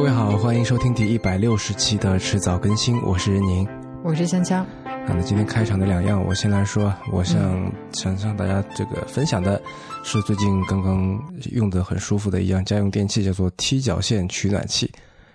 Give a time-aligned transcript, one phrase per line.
[0.00, 3.68] 各位好，欢迎收听第一百六十期的迟早更新，我是任宁，
[4.02, 4.64] 我是香香。
[4.86, 9.60] 啊，那今天开场的两样，我先来说，我想、想向大家这个分享的
[10.02, 14.90] 是最近刚刚用的很舒服的一样家用电器，叫做踢脚线取暖器。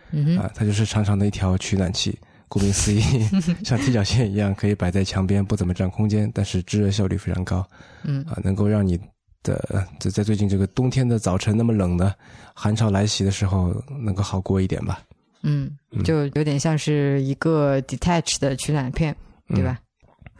[0.09, 3.01] 嗯哼，啊，它就是长长的一条取暖器，顾名思义，
[3.63, 7.63] 像踢脚线一样，可以摆在墙边，不怎么占空间，但是制热效率非常高。
[8.03, 8.99] 嗯啊，能够让你
[9.45, 12.13] 的在在最近这个冬天的早晨那么冷的
[12.53, 14.99] 寒潮来袭的时候，能够好过一点吧。
[15.43, 15.71] 嗯，
[16.03, 19.15] 就有点像是一个 detached 的取暖片，
[19.49, 19.79] 对吧？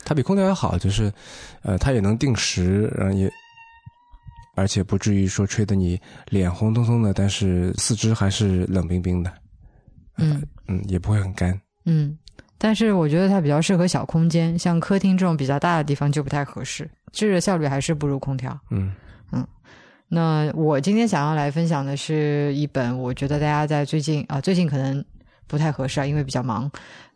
[0.03, 1.13] 它比空调要好，就是，
[1.61, 3.31] 呃，它也能定时，然后也，
[4.55, 5.99] 而且不至于说吹得你
[6.29, 9.31] 脸红彤彤的，但是四肢还是冷冰冰的，
[10.17, 11.59] 嗯嗯，也不会很干。
[11.85, 12.17] 嗯，
[12.65, 18.59] 但是我觉得它比较适合小空间，像客厅这种比较大的地方就不太合适，制热效率还是不如空调。
[18.71, 18.91] 嗯
[19.31, 19.47] 嗯
[20.07, 25.05] 那我今天想要来分享的是一本，我觉得大家在最近啊，最近可能
[25.45, 26.67] 不太合适啊，因为比较忙，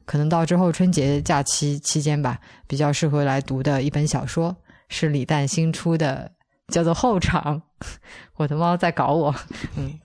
[0.06, 4.56] 可能到之后春节假期期间吧，比较适合来读的一本小说，
[4.88, 6.32] 是李诞新出的，
[6.68, 7.60] 叫做《后场》。
[8.38, 9.34] 我的猫在搞我，
[9.76, 10.00] 嗯。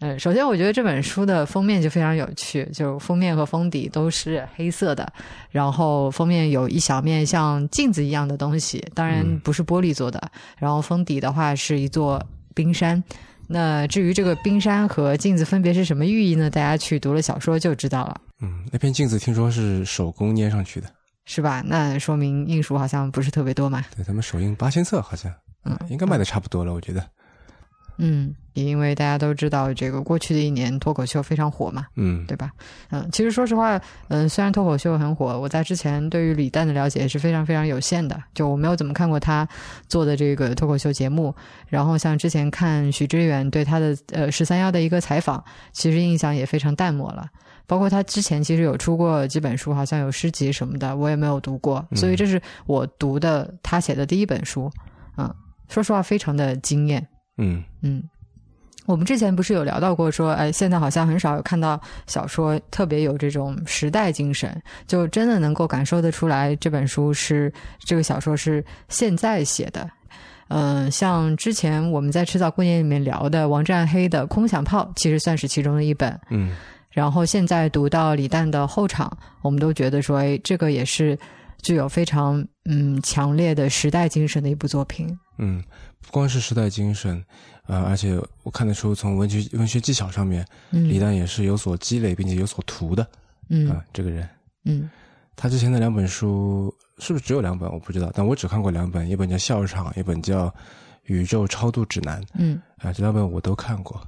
[0.00, 5.12] 嗯，首先我觉得这本书的封面就非常有趣，就封面和封底都是黑色的，
[5.50, 10.18] 然后封面有一小面像镜子一样的东西，当然嗯不是玻璃做的，
[10.58, 12.22] 然后封底的话是一座
[12.54, 13.02] 冰山。
[13.46, 16.48] 那至于这个冰山和镜子分别是什么寓意呢？
[16.48, 20.88] 大家去读了小说就知道了，嗯，那片镜子听说是手工粘上去的，
[21.26, 21.62] 是吧？
[21.66, 23.84] 那说明印数好像不是特别多嘛。
[23.94, 25.30] 对他们首印八千册好像，
[25.64, 27.04] 嗯应该卖的差不多了，我觉得。
[28.02, 32.50] 嗯，因为大家都知道，这个过去的一年脱口秀非常火嘛，嗯对吧？
[32.90, 39.48] 嗯，其实说实话，嗯，虽然脱口秀很火，我在之前对于李诞的了解是非常非常有限的，就我没有怎么看过他
[39.88, 41.34] 做的这个脱口秀节目。
[41.68, 47.28] 然后像之前看许知远对他的呃十三幺的一个采访，其实印象也非常淡漠了。
[47.66, 54.68] 包括他之前其实有出过几本书，好像有诗集什么的，我也没有读过，所以这是我读的他写的第一本书。
[55.16, 55.32] 嗯，
[55.68, 57.06] 说实话，非常的惊艳。
[57.38, 58.02] 嗯嗯，
[58.90, 69.88] 我们之前不是有聊到过说，哎，现在好像很少有看到小说特别有这种时代精神，就真的能够感受得出来，这本书是这个小说是现在写的。
[70.48, 76.18] 嗯、像之前我们在迟早过年里面聊的王占黑的《空想炮》，其实算是其中的一本。
[76.30, 76.56] 嗯
[76.90, 81.16] 然后现在读到李诞的后场，我们都觉得说，哎，这个也是
[81.62, 85.16] 具有非常嗯强烈的时代精神的一部作品。
[85.38, 85.62] 嗯，
[86.00, 87.24] 不光是时代精神，
[87.70, 93.08] 呃，而且我看得出从文学文学技巧上面，嗯李诞也是有所积累并且有所图的啊、
[93.48, 94.28] 嗯这个人。
[94.64, 94.90] 嗯
[95.36, 97.70] 他之前的两本书是不是只有两本？
[97.72, 100.48] 我不知道，但我只看过两本，一本叫《笑场》，一本叫
[101.04, 104.02] 《宇宙超度指南》嗯啊、这两本我都看过，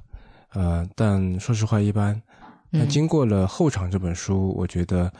[0.51, 2.21] 呃，但说实话一般。
[2.69, 5.11] 那嗯经过了《后场》这本书，我觉得，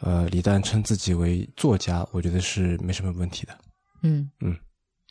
[0.00, 3.58] 呃，李诞称自己为作家，我觉得是没什么问题的。
[4.02, 4.56] 嗯嗯，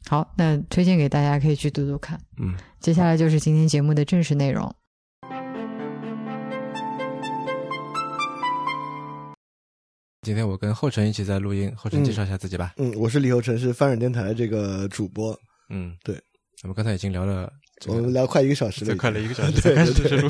[0.10, 2.18] 好，那推荐给大家可以去读读看。
[2.40, 4.74] 嗯，接下来就是今天节目的正式内容。
[10.22, 12.74] 今天我跟后晨一起在录音，后尘嗯介绍一下自己吧。
[12.78, 15.38] 嗯，我是李后晨，是翻转电台这个主播。
[15.70, 16.16] 嗯，对，
[16.64, 17.52] 我们刚才已经聊了
[17.82, 20.30] 这个我们聊快一个小时了，快了一个小时才对开始对录。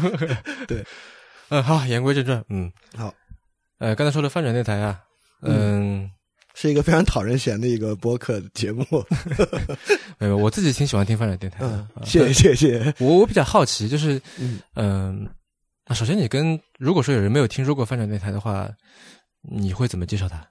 [0.68, 0.84] 对，
[1.50, 3.14] 嗯，好，言归正传，嗯，好，
[3.78, 5.04] 呃，刚才说的翻转电台啊，
[5.42, 6.10] 嗯，
[6.60, 8.84] 是一个非常讨人嫌的一个播客节目。
[10.18, 11.88] 没有，我自己挺喜欢听翻转电台的。
[12.04, 12.94] 谢谢谢谢。
[12.98, 15.30] 我我比较好奇，就是，嗯嗯，
[15.84, 18.68] 啊，首先你跟如果说有人没有听说过翻转电台的话，
[19.44, 20.44] 你会怎么介绍它？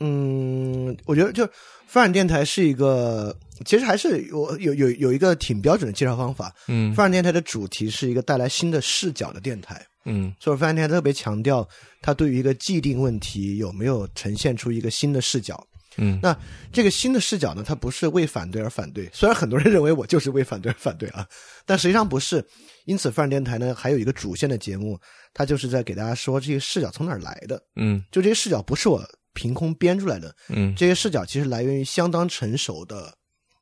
[0.00, 1.46] 嗯，我觉得就
[1.86, 3.34] 翻转电台是一个，
[3.64, 6.54] 其实还是有有有有一个挺标准的介绍方法。
[6.66, 11.68] 嗯翻转电台的主题是一个带来新的视角的电台，嗯所以翻转电台特别强调
[12.02, 15.64] 他对于一个既定问题有没有呈现出一个新的视角。
[16.00, 16.36] 嗯那
[16.72, 21.26] 这个新的视角呢，它不是为反对而反对， 虽然很多人认为我就是为反对而反对啊，
[21.66, 22.44] 但实际上不是。
[22.84, 24.98] 因此，翻转电台呢还有一个主线的节目，
[25.34, 27.60] 它就是在给大家说这些视角从哪儿来的。
[27.76, 29.04] 嗯就这些视角不是我
[29.34, 33.12] 凭空编出来的，嗯这些视角其实来源于相当成熟的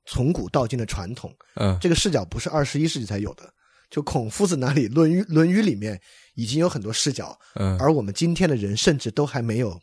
[0.05, 1.35] 从古到今的传统。
[1.55, 3.51] 嗯这个视角不是二十一世纪才有的，
[3.91, 5.99] 就孔夫子那里《论语》《论语》里面
[6.37, 9.79] 已经有很多视角，嗯而我们今天的人甚至都还没有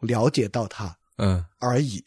[0.00, 0.96] 了解到它。
[1.18, 2.02] 嗯而已。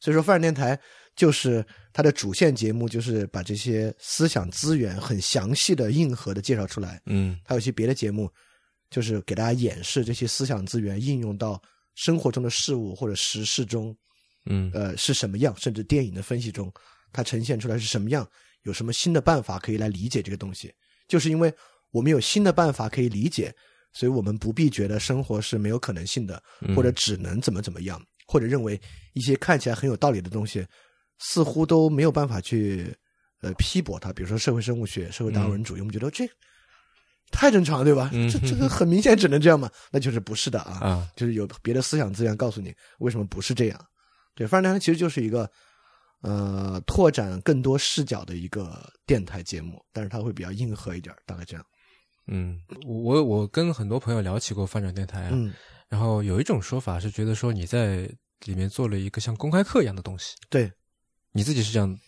[0.00, 0.78] 所以说，范电台
[1.14, 7.00] 就是它的主线节目，就是把这些思想资源很详细的、硬核的介绍出来。
[7.06, 8.30] 嗯还有一些别的节目，
[8.90, 11.60] 就是给大家演示这些思想资源应用到
[11.94, 13.94] 生活中的事物或者实事中，
[14.46, 16.72] 嗯呃，是什么样，甚至电影的分析中，
[17.12, 18.26] 它呈现出来是什么样，
[18.62, 20.72] 有什么新的办法可以来理解这个东西。
[21.06, 21.52] 就是因为
[21.90, 23.54] 我们有新的办法可以理解，
[23.92, 28.80] 所以我们不必觉得生活是没有可能性的，嗯或者只能怎么怎么样，或者认为
[29.14, 30.66] 一些看起来很有道理的东西，
[31.18, 32.94] 似乎都没有办法去
[33.42, 34.12] 呃批驳它。
[34.12, 36.28] 比如说社会生物学、社会达尔文主义，我们觉得这
[37.32, 38.10] 太正常了，对吧？
[38.12, 39.70] 嗯这这个很明显只能这样嘛？
[39.92, 40.78] 那就是不是的啊。
[40.80, 43.86] 啊，就是有别的思想资源告诉你为什么不是这样。
[44.34, 45.50] 对，范儿电台其实就是一个
[46.22, 51.64] 呃拓展更多视角的一个电台节目，但是它会比较硬核一点，大概这样。
[52.30, 55.52] 嗯，我我跟很多朋友聊起过翻转电台啊，嗯，
[55.88, 58.08] 然后有一种说法是觉得说你在
[58.46, 60.70] 里面做了一个像公开课一样的东西，对，
[61.32, 61.98] 你自己是这样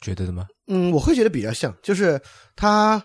[0.00, 0.46] 觉得的吗？
[0.68, 2.20] 嗯，我会觉得比较像，就是
[2.54, 3.04] 它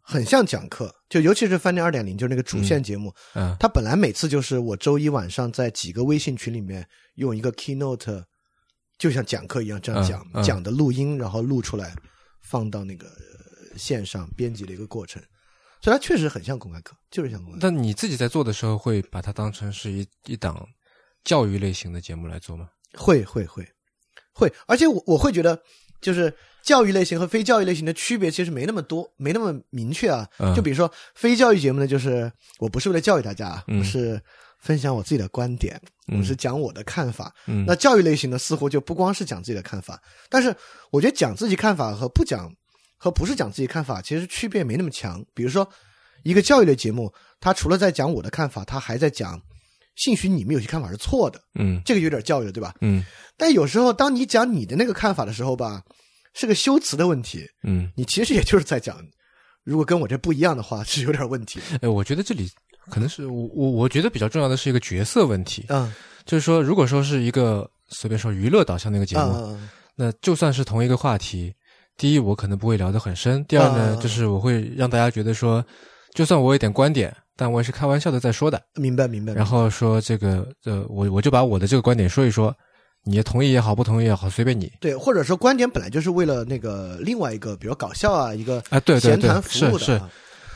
[0.00, 6.84] 很像讲课，就尤其是饭店二点零，就是那个主线节目，啊，它本来每次就是我周一晚上在几个微信群里面
[7.16, 8.24] 用一个 keynote，
[8.98, 10.42] 就像讲课一样这样讲、嗯嗯。
[10.42, 11.94] 讲的录音，然后录出来
[12.40, 15.22] 放到那个呃线上编辑的一个过程，
[15.82, 17.58] 所以它确实很像公开课，就是像公开课。
[17.62, 20.66] 但你自己在做的时候会把它当成是一一档
[21.24, 22.68] 教育类型的节目来做吗？
[22.94, 23.66] 会会会
[24.32, 25.60] 会，而且我我会觉得，
[26.00, 26.32] 就是
[26.62, 30.28] 教育类型和非教育类型的区别其实没那么多，没那么明确啊。
[30.38, 34.20] 嗯就比如说非教育节目呢，就是我不是为了教育大家我是
[34.58, 37.34] 分享我自己的观点，嗯我是讲我的看法。
[37.46, 40.54] 嗯，那教育类型的似乎就不光是讲自己的看法，但是
[40.90, 42.52] 我觉得讲自己看法和不讲
[43.02, 45.24] 和不是讲自己看法，其实区别没那么强。
[45.32, 45.66] 比如说，
[46.22, 47.10] 一个教育类节目，
[47.40, 49.40] 它除了在讲我的看法，它还在讲，
[49.96, 52.74] 兴许你们有些看法是错的，嗯这个有点教育了，对吧？
[52.82, 53.02] 嗯
[53.38, 55.82] 但有时候当你讲你的那个看法的时候吧，
[56.34, 59.02] 是个修辞的问题，嗯，你其实也就是在讲，
[59.64, 61.78] 如果跟我这不一样的话，是有点问题的。
[61.80, 62.50] 哎，我觉得这里
[62.90, 65.90] 可能是我我我觉得比较重要的是一个角色问题，嗯
[66.26, 71.52] 就是说，如果说是一个随便说娱乐导向的一个节目，嗯那就算是同一个话题，
[72.00, 75.62] 第一我可能不会聊得很深，第二呢，啊就是我会让大家觉得说，
[76.14, 79.34] 就算我有点观点，但我也是开玩笑的在说的，明白明白。
[79.34, 82.56] 然后说这个呃，我我就把我的这个观点说一说，
[83.04, 84.72] 你同意也好，不同意也好，随便你。
[84.80, 90.10] 对，或者说观点本来就是为了那个另外一个，比如搞笑啊，一个啊对对对是是啊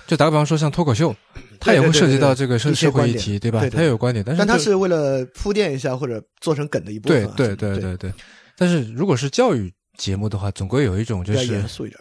[0.07, 1.15] 就打个比方说，像脱口秀，
[1.61, 3.63] 它也会涉及到这个社社会议题，对吧？
[3.71, 8.13] 它也有观点，但是但它是为了铺垫一下或者做成梗的一部分对对对对对。
[8.57, 12.01] 但是如果是教育节目的话，总归有一种就是严肃一点。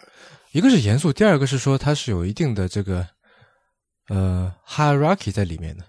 [0.52, 3.06] 一个是严肃，第二个是说它是有一定的这个
[4.08, 5.84] 呃 hierarchy 在里面的。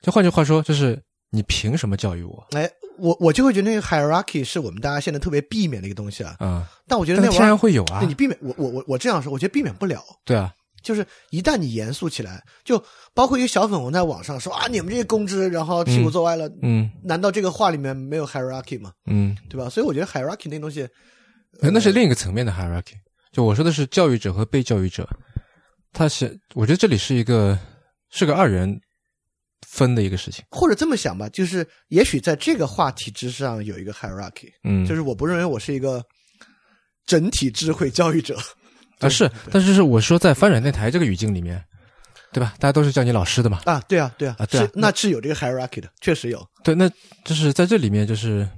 [0.00, 6.36] 就换句话说，就是你凭什么教育我哎，我我就会觉得那个 hierarchy 是我们大家现在特别避免的一个东西啊。
[6.38, 6.66] 啊？
[6.86, 10.02] 但我觉得那天然会有啊，你避免我我我我这样说，我觉得避免不了。
[10.24, 12.82] 对啊，就是一旦你严肃起来，就
[13.12, 18.92] 包括一个小粉红在网上说啊，你们这些公知，然后屁股坐歪了，嗯难道这个话里面没有 hierarchy 吗？
[19.06, 19.68] 嗯，对吧？
[19.68, 20.88] 所以我觉得 hierarchy 那东西，
[21.60, 22.94] 呃那是另一个层面的 hierarchy。
[23.32, 25.08] 就我说的是教育者和被教育者，
[25.92, 27.58] 他是我觉得这里是一个
[28.10, 28.80] 是个二元
[29.66, 30.44] 分的一个事情。
[30.50, 36.02] 或者这么想吧，就是也许在这个话题之上有一个 hierarchy，嗯，就是我不认为我是一个
[37.04, 38.36] 整体智慧教育者。
[39.06, 41.62] 啊是，但是是我说在翻转电台这个语境里面，
[42.32, 42.54] 对吧？
[42.58, 43.60] 大家都是叫你老师的嘛。
[43.64, 46.44] 啊，对啊，对啊，啊对啊是那是有这个 hierarchy 的，确实有。
[46.64, 46.90] 对，那
[47.24, 48.48] 就是在这里面，就是，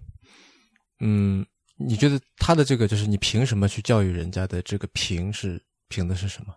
[1.00, 1.44] 嗯，
[1.76, 6.54] 你觉得他的这个就是你凭什么去教育人家的这个凭是凭的是什么？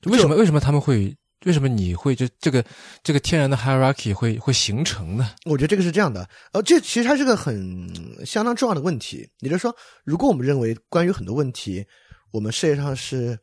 [0.00, 2.64] 就为什么为什么他们会为什么你会就这个
[3.02, 5.30] 这个天然的 hierarchy 会会形成呢？
[5.44, 9.28] 我觉得这个是这样的，呃，这其实它是个很相当重要的问题。
[9.40, 9.74] 也就是说，
[10.04, 11.84] 如果我们认为关于很多问题，
[12.30, 13.38] 我们世界上是，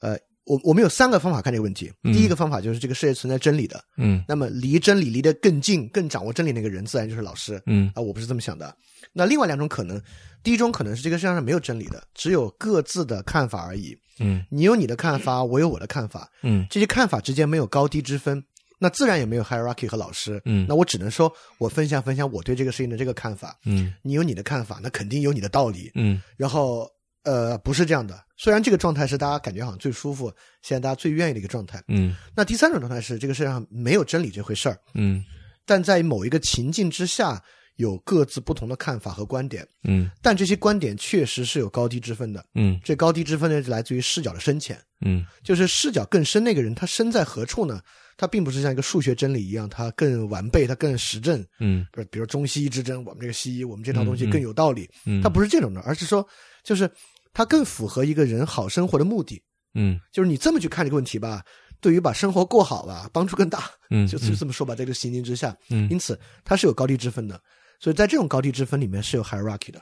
[0.00, 1.92] 呃，我我们有三个方法看这个问题。
[2.04, 7.60] 嗯第一个方法就是这个世界存在真理的，嗯那么离真理离得更近、更掌握真理那个人，自然就是老师。
[7.66, 8.74] 嗯啊，我不是这么想的。
[9.12, 10.00] 那另外两种可能，
[10.42, 13.96] 第一种可能是这个世界上没有真理的，只有各自的看法而已。
[14.20, 18.42] 嗯你有你的看法，我有我的看法，嗯这些看法之间没有高低之分，
[18.80, 20.40] 那自然也没有 hierarchy 和老师。
[20.44, 25.90] 嗯那我只能说我分享分享我对这个事情的这个看法，嗯你有你的看法，那肯定有你的道理。
[25.94, 26.88] 嗯然后
[27.28, 28.24] 呃，不是这样的。
[28.38, 30.32] 虽然这个状态是大家感觉好像最舒服，
[30.62, 31.82] 现在大家最愿意的一个状态。
[31.88, 35.22] 嗯那第三种状态是这个世界上没有真理这回事儿，嗯
[35.66, 37.42] 但在某一个情境之下，
[37.76, 42.42] 有各自不同的看法和观点，嗯但这些观点确实是有高低之分的。
[42.54, 44.80] 嗯这高低之分呢，是来自于视角的深浅。
[45.04, 47.82] 嗯就是视角更深那个人，他身在何处呢？
[48.16, 51.44] 他并不是像一个数学真理一样，他更完备，他更实证。
[51.60, 54.88] 嗯不是，比如中西医之争，我们这个西医，我们这套东西更有道理。
[55.04, 56.26] 嗯，它不是这种的，而是说，
[56.64, 56.90] 就是
[57.32, 59.42] 它更符合一个人好生活的目的。
[59.74, 61.44] 嗯就是你这么去看这个问题吧，
[61.80, 63.70] 对于把生活过好吧，帮助更大。
[63.90, 67.40] 嗯就就这么说吧，在这个情境之下，嗯因此它是有高低之分的。
[67.80, 69.80] 所以在这种高低之分里面是有 hierarchy 的。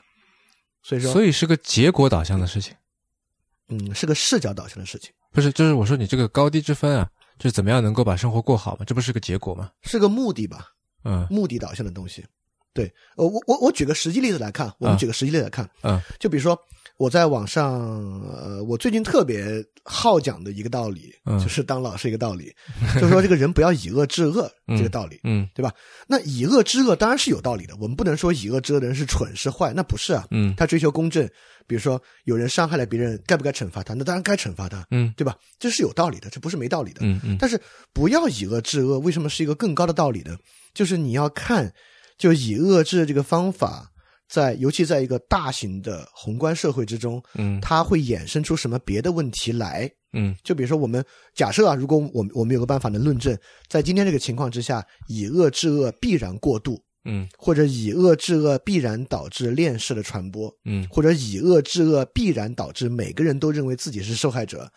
[0.83, 2.75] 所以说，所以是个结果导向的事情。
[3.69, 5.11] 嗯，是个视角导向的事情。
[5.33, 8.85] 不是，就是我说你这个高低之分啊，就是怎么样能够把生活过好嘛？
[8.85, 9.71] 这不是个结果吗？
[9.81, 10.67] 是个目的吧，
[11.03, 12.23] 嗯目的导向的东西。
[12.73, 16.57] 对，呃，我我我举个实际例子来看，我们啊举个实际例子来看，嗯就比如说
[16.97, 17.73] 我在网上，
[18.23, 22.51] 呃，我最近特别好讲的一个道理，嗯就是当老师一个道理，
[22.95, 25.19] 就是说这个人不要以恶制恶这个道理。
[25.23, 25.71] 嗯对吧？
[26.07, 30.25] 那以恶制恶当然是有道理的，我们不能说以恶制恶的人是蠢是坏，那不是啊。
[30.31, 31.23] 嗯他追求公正，
[31.67, 33.93] 比如说有人伤害了别人，该不该惩罚他？
[33.93, 35.35] 那当然该惩罚他，嗯对吧？
[35.59, 37.01] 这是有道理的，这不是没道理的。
[37.01, 37.61] 嗯嗯但是
[37.93, 40.35] 不要以恶制恶，为什么是一个更高的道理呢？
[40.73, 41.71] 就是你要看，
[42.17, 43.91] 就以恶制这个方法，
[44.29, 49.89] 在尤其在一个大型的宏观社会之中，嗯它会衍生出什么别的问题来？
[50.13, 51.03] 嗯就比如说，我们
[51.35, 53.37] 假设啊，如果我们我们有个办法能论证，
[53.69, 64.71] 在今天这个情况之下，以恶制恶必然过度，嗯或者以恶制恶必然导致链式的传播，嗯或者以恶制恶必然导致每个人都认为自己是受害者，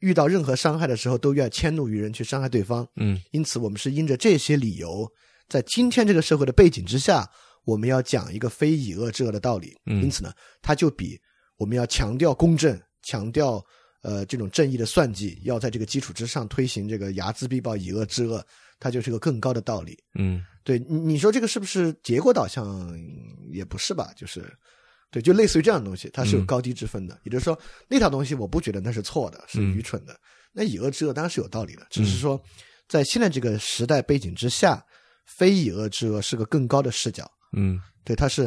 [0.00, 2.86] 遇到任何伤害的时候都要迁怒于人去伤害对方。
[2.96, 5.06] 嗯因此，我们是因着这些理由，
[5.48, 7.28] 在今天这个社会的背景之下，
[7.64, 9.76] 我们要讲一个非以恶制恶的道理。
[9.86, 11.20] 嗯因此呢，它就比
[11.56, 13.64] 我们要强调公正、强调
[14.02, 18.44] 呃这种正义的算计，要在这个基础之上推行这个睚眦必报、以恶制恶，
[18.78, 19.98] 它就是个更高的道理。
[20.14, 22.96] 嗯对你你说这个是不是结果导向？
[23.52, 24.44] 也不是吧，就是。
[25.10, 27.20] 对，就类似于这样的东西，它是有嗯高低之分的。
[27.24, 30.18] 也就是说，那套东西我不觉得那是错的，是嗯愚蠢的。
[30.54, 32.42] 那以恶制恶当然是有道理的，只是说
[32.88, 34.82] 在现在这个时代背景之下，
[35.26, 37.30] 非以恶制恶是个更高的视角。
[37.52, 38.42] 嗯对，他是，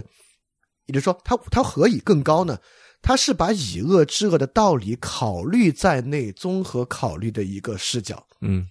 [0.86, 2.58] 也就是说，他他何以更高呢？
[3.02, 8.26] 他是把以恶制恶的道理考虑在内，综合考虑的一个视角。
[8.42, 8.68] 嗯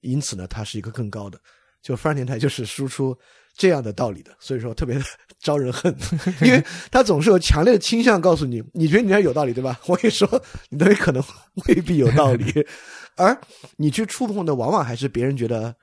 [0.00, 1.38] 因此呢，它是一个更高的。
[1.82, 3.16] 就富士电台就是输出
[3.56, 5.04] 这样的道理的，所以说特别的
[5.38, 5.94] 招人恨，
[6.42, 9.78] 因为他总是有强烈的倾向告诉你，你觉得你那有道理对吧？
[9.86, 10.26] 我跟你说，
[10.68, 11.22] 你那可能
[11.66, 12.52] 未必有道理，
[13.16, 13.38] 而
[13.76, 15.74] 你去触碰的往往还是别人觉得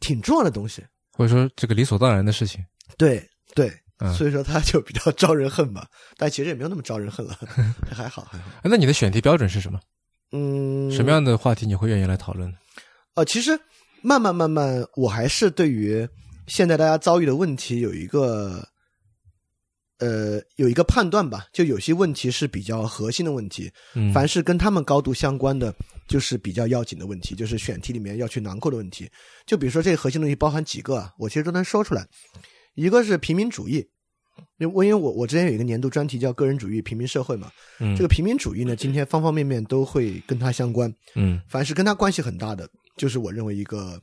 [0.00, 0.84] 挺重要的东西。
[1.12, 2.64] 或者说这个理所当然的事情。
[2.96, 7.38] 对对，嗯所以说他就比较招人恨吧，但其实也没有那么招人恨了，
[7.90, 8.50] 还好还好。
[8.56, 9.80] 哎那你的选题标准是什么？
[10.32, 12.52] 嗯，什么样的话题你会愿意来讨论？
[13.14, 13.58] 呃，其实
[14.00, 16.08] 慢慢慢慢，我还是对于
[16.46, 18.66] 现在大家遭遇的问题有一个
[19.98, 25.72] 呃有一个判断吧，就有些问题是比较核心的问题，嗯凡是跟他们高度相关的，
[26.08, 29.08] 就是比较要紧的问题，就是选题里面要去囊括的问题。
[29.46, 32.04] 就比如说这个核心东西包含几个啊，我其实都能说出来。
[32.74, 33.86] 一个是平民主义，
[34.58, 37.50] 因为我因为我我之前有一个年度专题叫个人主义平民社会嘛，
[37.80, 40.92] 嗯这个平民主义呢，今天方方面面都会跟它相关。
[41.14, 44.00] 嗯凡是跟它关系很大的，就是我认为一个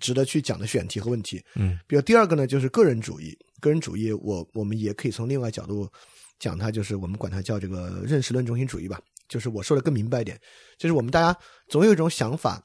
[0.00, 1.42] 值得去讲的选题和问题。
[1.56, 3.36] 嗯比如第二个呢，就是个人主义。
[3.60, 5.90] 个人主义我，我们也可以从另外角度
[6.38, 9.00] 讲它，就是我们管它叫这个认识论中心主义吧。
[9.26, 10.38] 就是我说的更明白一点，
[10.76, 11.34] 就是我们大家
[11.68, 12.62] 总有一种想法，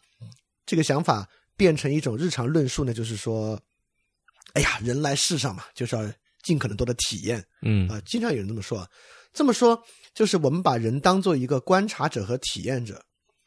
[0.66, 1.26] 这个想法
[1.56, 3.58] 变成一种日常论述呢，就是说，
[4.54, 6.12] 哎呀，人来世上嘛，就是要
[6.44, 7.44] 尽可能多的体验。
[7.62, 8.88] 嗯啊、经常有人这么说啊。
[9.32, 9.80] 这么说
[10.14, 13.00] 就是我们把人当做一个观察者和体验者，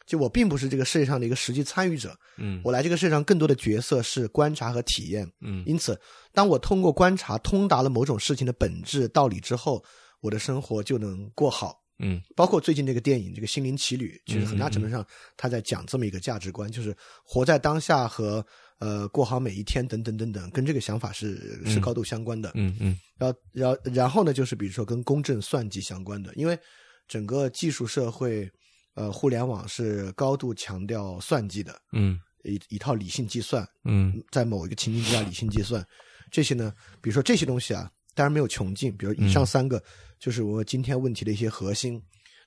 [0.06, 5.28] 就我并不是这个世界上的一个实际参与者，嗯我来这个世界上更多的角色是观察和体验。
[5.40, 6.00] 嗯因此，
[6.32, 9.84] 当我通过观察通达了某种事情的本质道理之后，
[10.20, 11.80] 我的生活就能过好。
[11.98, 15.04] 嗯包括最近这个电影《这个心灵奇旅》，其实很大程度上
[15.36, 18.44] 他在讲这么一个价值观，就是活在当下和
[18.82, 22.50] 呃过好每一天等等等等，跟这个想法是是高度相关的。
[22.54, 26.58] 嗯嗯然后，然后，然后呢，就是比如说跟公正算计相关的，因为
[27.06, 28.50] 整个技术社会，
[28.94, 35.86] 呃，互联网是高度强调算计的，嗯一一套理性计算，嗯在某一个情境之下理性计算，
[36.32, 39.80] 这些呢，比如说这些东西啊，当然没有穷尽，比如以上三个，
[40.18, 42.02] 就是我今天问题的一些核心。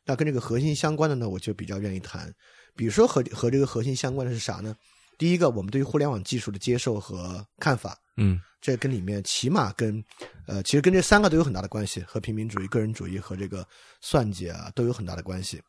[0.07, 2.31] 那跟这个核心相关的呢，我就比较愿意谈。
[2.75, 4.75] 比如说和和这个核心相关的是啥呢？
[5.17, 8.39] 第一个，我们对于互联网技术的接受和看法，嗯。
[8.61, 10.03] 这跟里面起码跟，
[10.47, 13.63] 呃，其实跟这三个都有很大的关系，和平民主义、个人主义和这个
[14.01, 15.61] 算计啊都有很大的关系。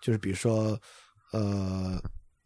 [0.00, 0.80] 就是比如说，
[1.32, 2.00] 呃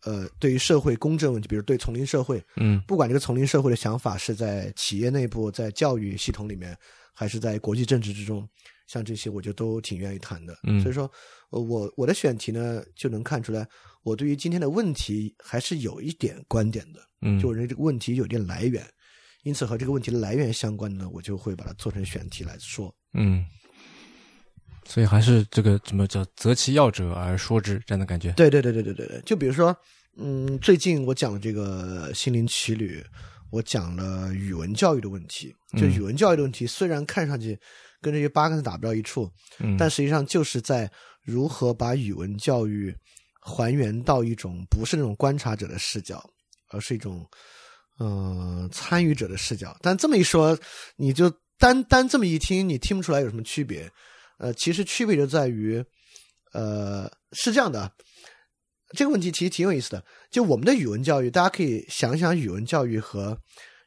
[0.05, 2.81] 呃，对于社会公正问题，比如对丛林社会，嗯。
[2.89, 6.75] 不管这个丛林社会的想法是在企业内部、在教育系统里面，
[7.15, 8.49] 还是在国际政治之中，
[8.87, 10.57] 像这些我就都挺愿意谈的。
[10.65, 11.11] 嗯所以说，
[11.51, 13.67] 呃我我的选题呢，就能看出来，
[14.03, 17.01] 我对于今天的问题还是有一点观点的。
[17.23, 18.87] 嗯，就我认为这个问题有点来源，
[19.43, 22.95] 因此和这个问题的来源相关的呢，我就会把它做成选题来说。
[23.13, 23.45] 嗯，
[24.87, 28.33] 所以还是这个怎么叫择其要者而说之这样的感觉。
[28.33, 29.77] 对对对对对对对，就比如说，
[30.17, 33.05] 嗯，最近我讲的这个心灵奇旅，
[33.51, 35.55] 我讲了语文教育的问题。
[35.79, 37.59] 就嗯语文教育的问题，虽然看上去
[38.01, 40.91] 跟这些八竿子打不到一处，嗯，但实际上就是在
[41.23, 42.95] 如何把语文教育
[43.41, 46.29] 还原到一种不是那种观察者的视角，
[46.71, 47.25] 而是一种
[47.99, 49.77] 嗯、呃参与者的视角。
[49.81, 50.59] 但这么一说，
[50.97, 53.91] 你就单单这么一听，你听不出来有什么区别。
[54.39, 55.85] 呃，其实区别就在于，
[56.53, 57.93] 呃，是这样的。
[58.97, 60.05] 这个问题其实挺有意思的。
[60.31, 63.39] 就我们的语文教育，大家可以想想语文教育和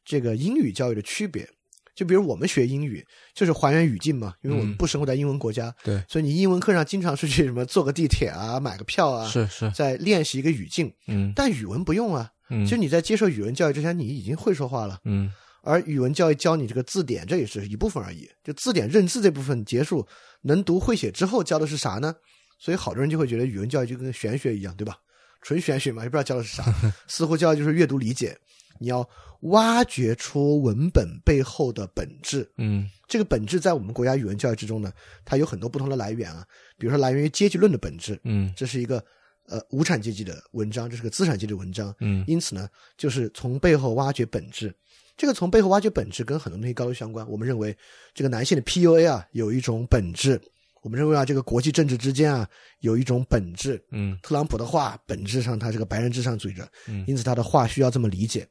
[0.05, 1.47] 这个英语教育的区别。
[1.95, 3.05] 就比如我们学英语，
[3.35, 10.91] 就是还原语境嘛，因为我们嗯不生活在英文国家，对，所以你英文课上经常是去什么坐个地铁啊、买个票啊，是是，在练习一个语境。
[11.05, 14.99] 嗯但语文不用啊，嗯，其实你在接受语文教育之前，你已经会说话了。
[15.05, 15.31] 嗯
[15.61, 18.27] 而语文教育教你这个字典，这也是一部分而已。
[18.43, 20.05] 就字典认字这部分结束，
[20.41, 22.15] 能读会写之后教的是啥呢？
[22.63, 24.97] 所以好多人就会觉得语文教育就跟玄学一样，对吧？
[25.41, 26.63] 纯玄学嘛，也不知道教的是啥。
[27.07, 28.37] 似乎教的就是阅读理解，
[28.79, 29.05] 你要
[29.41, 32.49] 挖掘出文本背后的本质。
[32.57, 34.93] 嗯这个本质在我们国家语文教育之中呢，
[35.25, 39.03] 它有很多不同的来源啊，比如说来源于阶级论的本质，嗯这是一个
[39.49, 41.93] 呃无产阶级的文章，这是个资产阶级的文章。
[41.99, 44.73] 嗯因此呢，就是从背后挖掘本质。
[45.17, 47.29] 这个从背后挖掘本质跟很多东西高度相关。
[47.29, 47.75] 我们认为
[48.15, 50.41] 这个男性的 PUA 啊有一种本质，
[50.83, 52.47] 我们认为啊这个国际政治之间啊
[52.81, 53.83] 有一种本质。
[53.91, 58.47] 嗯特朗普的话本质上他是个白人至上主义者，嗯因此他的话需要这么理解。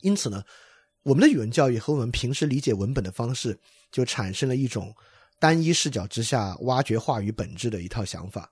[0.00, 0.42] 因此呢，
[1.04, 3.56] 我们的语文教育和我们平时理解文本的方式，
[3.92, 4.92] 就产生了一种
[5.38, 8.50] 单一视角之下挖掘话语本质的一套想法。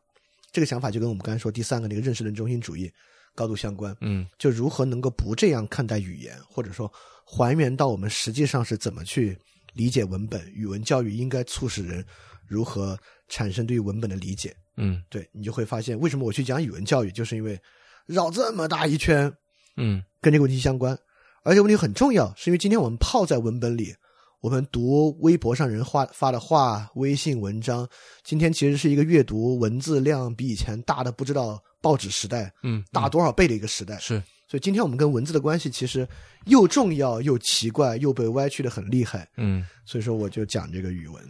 [0.53, 2.93] 这个想法就跟我们刚才说第三个那个认识论中心主义
[3.35, 3.97] 高度相关。
[4.03, 6.93] 嗯就如何能够不这样看待语言，或者说
[7.25, 9.39] 还原到我们实际上是怎么去
[9.73, 10.53] 理解文本。
[10.53, 12.05] 语文教育应该促使人
[12.51, 14.55] 如何产生对于文本的理解。
[14.77, 17.59] 嗯对你就会发现，为什么我去讲语文教育，就是因为
[18.07, 19.31] 绕这么大一圈，
[19.77, 20.99] 嗯跟这个问题相关，
[21.45, 23.95] 而且问题很重要，是因为今天我们泡在文本里，
[24.41, 27.87] 我们读微博上人发发的话、微信文章，
[28.25, 33.99] 今天其实是一个阅读文字量比以前大的不知道报纸时代嗯，大多少倍的一个时代。
[33.99, 36.09] 是所以今天我们跟文字的关系其实
[36.47, 39.29] 又重要又奇怪，又被歪曲的很厉害。
[39.37, 39.67] 嗯。
[39.85, 41.23] 所以说我就讲这个语文。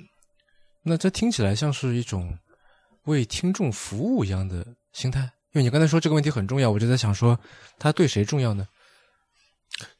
[0.82, 2.36] 那这听起来像是一种
[3.04, 5.20] 为听众服务一样的心态，
[5.52, 7.38] 因为你刚才说这个问题很重要，我就在想说，
[7.78, 8.66] 它对谁重要呢？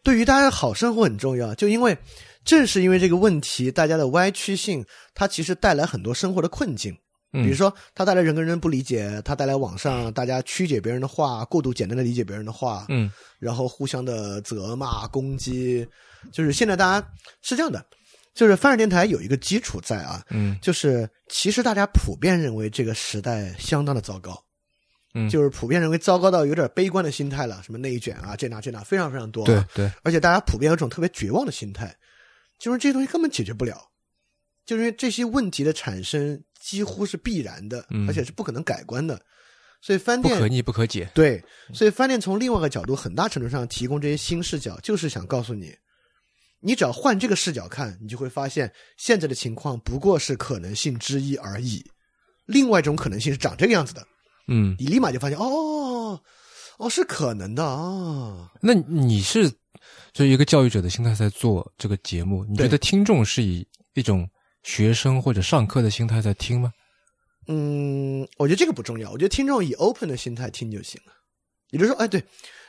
[0.03, 1.97] 对于大家的好生活很重要，就因为
[2.45, 6.93] 正是因为这个问题，大家的歪曲性，它其实带来很多生活的困境。
[7.33, 15.87] 嗯比如说，它带来人跟人不理解，它带来网上大家曲解别人的话，过度简单的理解别人的话，嗯然后互相的责骂、攻击。
[16.33, 17.09] 就是现在大家
[17.41, 17.87] 是这样的，
[18.41, 24.43] 就是翻转电台有一个基础在啊，嗯就是其实大家普遍认为这个时代相当的糟糕，
[25.13, 29.45] 嗯，就是普遍认为糟糕到有点悲观的心态了，什么内卷啊，这那这那非常非常多、啊。
[29.45, 31.95] 对对，而且大家普遍有一种特别绝望的心态，
[32.59, 33.77] 就是这些东西根本解决不了，
[34.65, 39.21] 就是因为这些问题的产生几乎是必然的，嗯而且是不可能改观的。
[39.83, 41.11] 所以翻店不可逆不可解。
[41.13, 45.77] 对，所以翻店从另外一个角度，很大程度上提供这些新视角，就是想告诉你，
[46.61, 51.85] 你只要换这个视角看，你就会发现现在的情况不过是可能性之一而已。
[52.47, 54.07] 另外一种可能性是长这个样子的，
[54.49, 56.21] 嗯，你立马就发现，哦，
[56.79, 58.51] 哦，是可能的啊。
[58.61, 59.51] 那你是
[60.13, 64.29] 就一个教育者的心态在做这个节目，你觉得听众是以一种
[64.63, 66.73] 学生或者上课的心态在听吗？
[67.47, 71.13] 嗯，我觉得这个不重要，我觉得听众以 open 的心态听就行了。
[71.71, 72.23] 也就是说，哎，对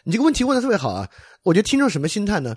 [0.04, 1.10] 你这个问题问的特别好啊！
[1.43, 2.56] 我觉得听众什么心态呢？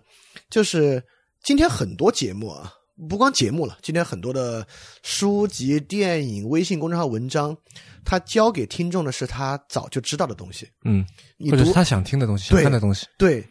[0.50, 1.02] 就是
[1.44, 2.72] 今天很多节目啊，
[3.06, 4.66] 不光节目了，今天很多的
[5.02, 7.54] 书籍、电影、微信公众号文章，
[8.02, 10.66] 他教给听众的是他早就知道的东西。
[10.86, 11.04] 嗯，
[11.36, 13.06] 你读或者是他想听的东西，想对看的东西。
[13.18, 13.46] 对，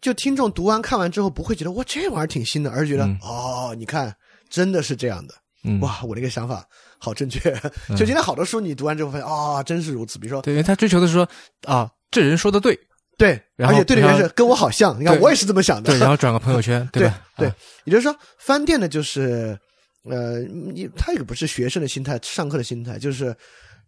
[0.00, 4.12] 就听众读完看完之后，不会觉得哇这玩意儿挺新的，而是觉得、嗯哦，你看
[4.50, 5.34] 真的是这样的。
[5.62, 6.66] 嗯，哇，我那个想法
[6.98, 7.38] 好正确。
[7.96, 10.18] 就今天好多书你读完之后发现啊、真是如此。
[10.18, 11.28] 比如说，对，因为他追求的是说
[11.62, 12.76] 啊，这人说的对，
[13.16, 15.90] 对，然后而且对的人是跟我好像，你看我也是这么想的。
[15.90, 17.26] 对，然后转个朋友圈， 对吧？
[17.36, 19.58] 对啊，也就是说，翻店呢，就是
[20.04, 23.34] 呃，你他也不是学生的心态，上课的心态，就是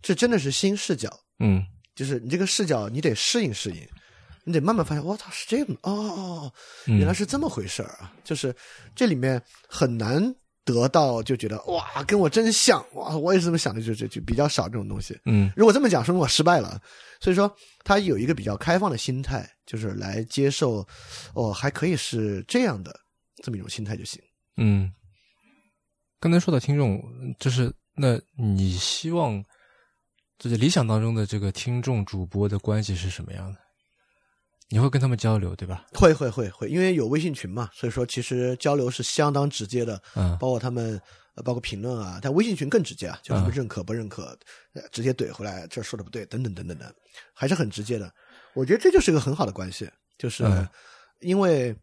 [0.01, 1.09] 这真的是新视角，
[1.41, 1.63] 嗯
[1.95, 3.77] 就是你这个视角你得适应适应，
[4.45, 6.53] 你得慢慢发现，我操，是这样哦哦，哦
[6.87, 8.13] 嗯，原来是这么回事儿啊！
[8.25, 8.55] 就是
[8.95, 10.35] 这里面很难
[10.73, 15.19] 得到就觉得哇，跟我真像哇，我也是这么想的，就就就比较少这种东西。
[15.25, 16.81] 嗯如果这么讲，说明我失败了。
[17.21, 17.53] 所以说，
[17.85, 20.87] 他有一个比较开放的心态，就是来接受，
[21.35, 22.95] 哦，还可以是这样的
[23.43, 24.23] 这么一种心态就行。
[24.57, 24.93] 嗯。
[26.21, 27.03] 刚才说到听众，
[27.41, 29.43] 就是那你希望，
[30.39, 33.59] 就是理想当中的这个听众主播的关系是什么样的？
[34.71, 35.87] 你会跟他们交流，对吧？
[35.95, 40.37] 会会会会，因为有微信群嘛，所以说其实交流是相当直接的，嗯。
[40.39, 41.01] 包括他们
[41.35, 44.37] 呃，包括评论啊，但微信群更直接啊，就什么嗯认可不认可，
[44.75, 46.95] 呃直接怼回来，这说的不对，等等等等的，
[47.33, 48.13] 还是很直接的。
[48.55, 50.69] 我觉得这就是一个很好的关系，就是嗯。
[51.21, 51.75] 因为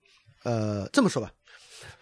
[0.43, 1.31] 呃这么说吧，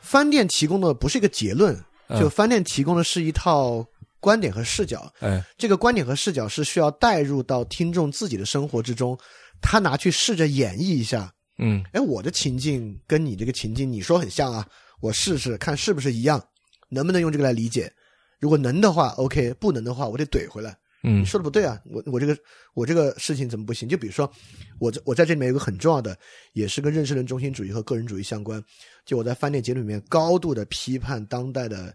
[0.02, 1.74] 翻店提供的不是一个结论，
[2.08, 2.20] 嗯。
[2.20, 3.86] 就翻店提供的是一套
[4.20, 9.18] 观点和视角，哎，这个观点和视角是需要带入到听众自己的生活之中，
[9.64, 11.34] 他拿去试着演绎一下。
[11.58, 14.68] 嗯哎，我的情境跟你这个情境，你说很像啊，
[15.00, 16.44] 我试试看是不是一样，
[16.90, 17.92] 能不能用这个来理解？
[18.40, 20.78] 如果能的话，OK；不能的话，我得怼回来。
[21.06, 22.38] 嗯你说的不对啊，我我这个
[22.74, 23.90] 我这个事情怎么不行？
[23.90, 24.30] 就比如说，
[24.80, 26.18] 我这我在这里面有个很重要的，
[26.54, 28.64] 也是跟认识论中心主义和个人主义相关。
[29.06, 31.94] 就我在翻店节里面高度的批判当代的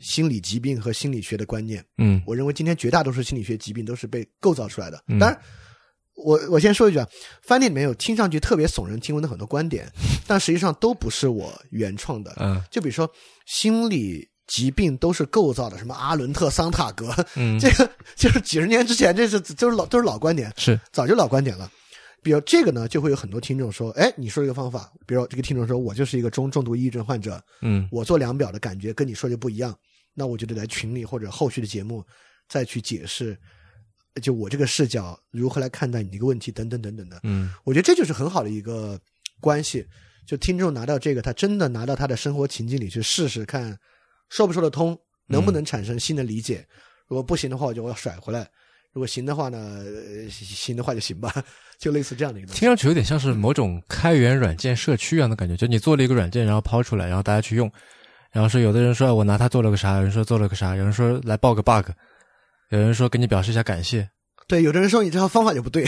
[0.00, 1.84] 心理疾病和心理学的观念。
[1.98, 5.04] 嗯我认为今天绝大多数心理学疾病都是被构造出来的。
[5.06, 5.40] 嗯当然，
[6.16, 7.08] 我我先说一句啊，
[7.42, 9.90] 翻店里面有听上去特别耸人听闻的很多观点，
[10.26, 12.34] 但实际上都不是我原创的。
[12.40, 13.10] 嗯就比如说
[13.46, 21.70] 心理疾病都是构造的，什么阿伦特、桑塔格，嗯，这个就是几十年之前，这是都是老都是老观点，是早就老观点了。
[22.22, 29.76] 比如这个呢，就会有很多听众说，哎，你说这个方法，比如这个听众说我就是一个中重度抑郁症患者，嗯我做量表的感觉跟你说就不一样，
[30.14, 32.02] 那我就得来群里或者后续的节目
[32.48, 33.38] 再去解释，
[34.22, 37.20] 就我这个视角如何来看待你这个问题等等等等的。
[37.24, 38.98] 嗯我觉得这就是很好的一个
[39.40, 39.86] 关系，
[40.26, 43.76] 就听众拿到这个，他真的拿到他的生活情境里去试试看，
[44.28, 44.96] 说不说得通，
[45.26, 46.66] 能不能产生新的理解。
[47.06, 48.42] 如果不行的话，我就要甩回来；
[48.92, 51.34] 如果行的话呢，呃行的话就行吧，
[51.78, 52.52] 就类似这样的一个。
[52.54, 57.70] 听上去有点像是某种开源软件社区一样的感觉，就你做了一个软件，然后抛出来，然后大家去用，
[58.32, 61.90] 然后说有的人说我拿它做了个啥，有人说做了个啥，有人说来报个 bug，
[62.70, 64.08] 有人说给你表示一下感谢，
[64.46, 65.84] 对，有的人说你这套方法就不对，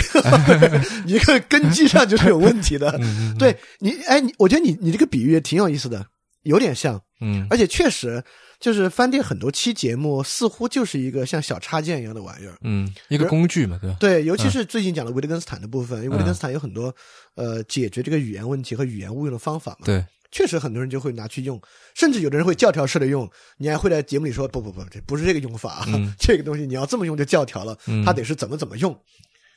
[1.05, 2.99] 你这个根基上就是有问题的。
[3.39, 6.05] 对你，哎，你我觉得你你这个比喻也挺有意思的，
[6.43, 8.23] 有点像，嗯而且确实
[8.59, 12.57] 就是翻店很多期节目似乎就是一个像小插件一样的玩意儿。
[12.62, 13.97] 嗯，一个工具嘛，对吧？
[14.01, 16.95] 对，尤其是最近讲的维特根斯坦的部分，因为维特嗯根斯坦有很多
[17.35, 19.85] 呃解决这个语言问题和语言误用的方法嘛。
[19.85, 21.61] 对，确实很多人就会拿去用，
[21.95, 23.29] 甚至有的人会教条式的用。
[23.59, 25.87] 你还会在节目里说不不不，这不是这个用法
[26.19, 28.97] 这个东西你要这么用就教条了，嗯它得是怎么怎么用。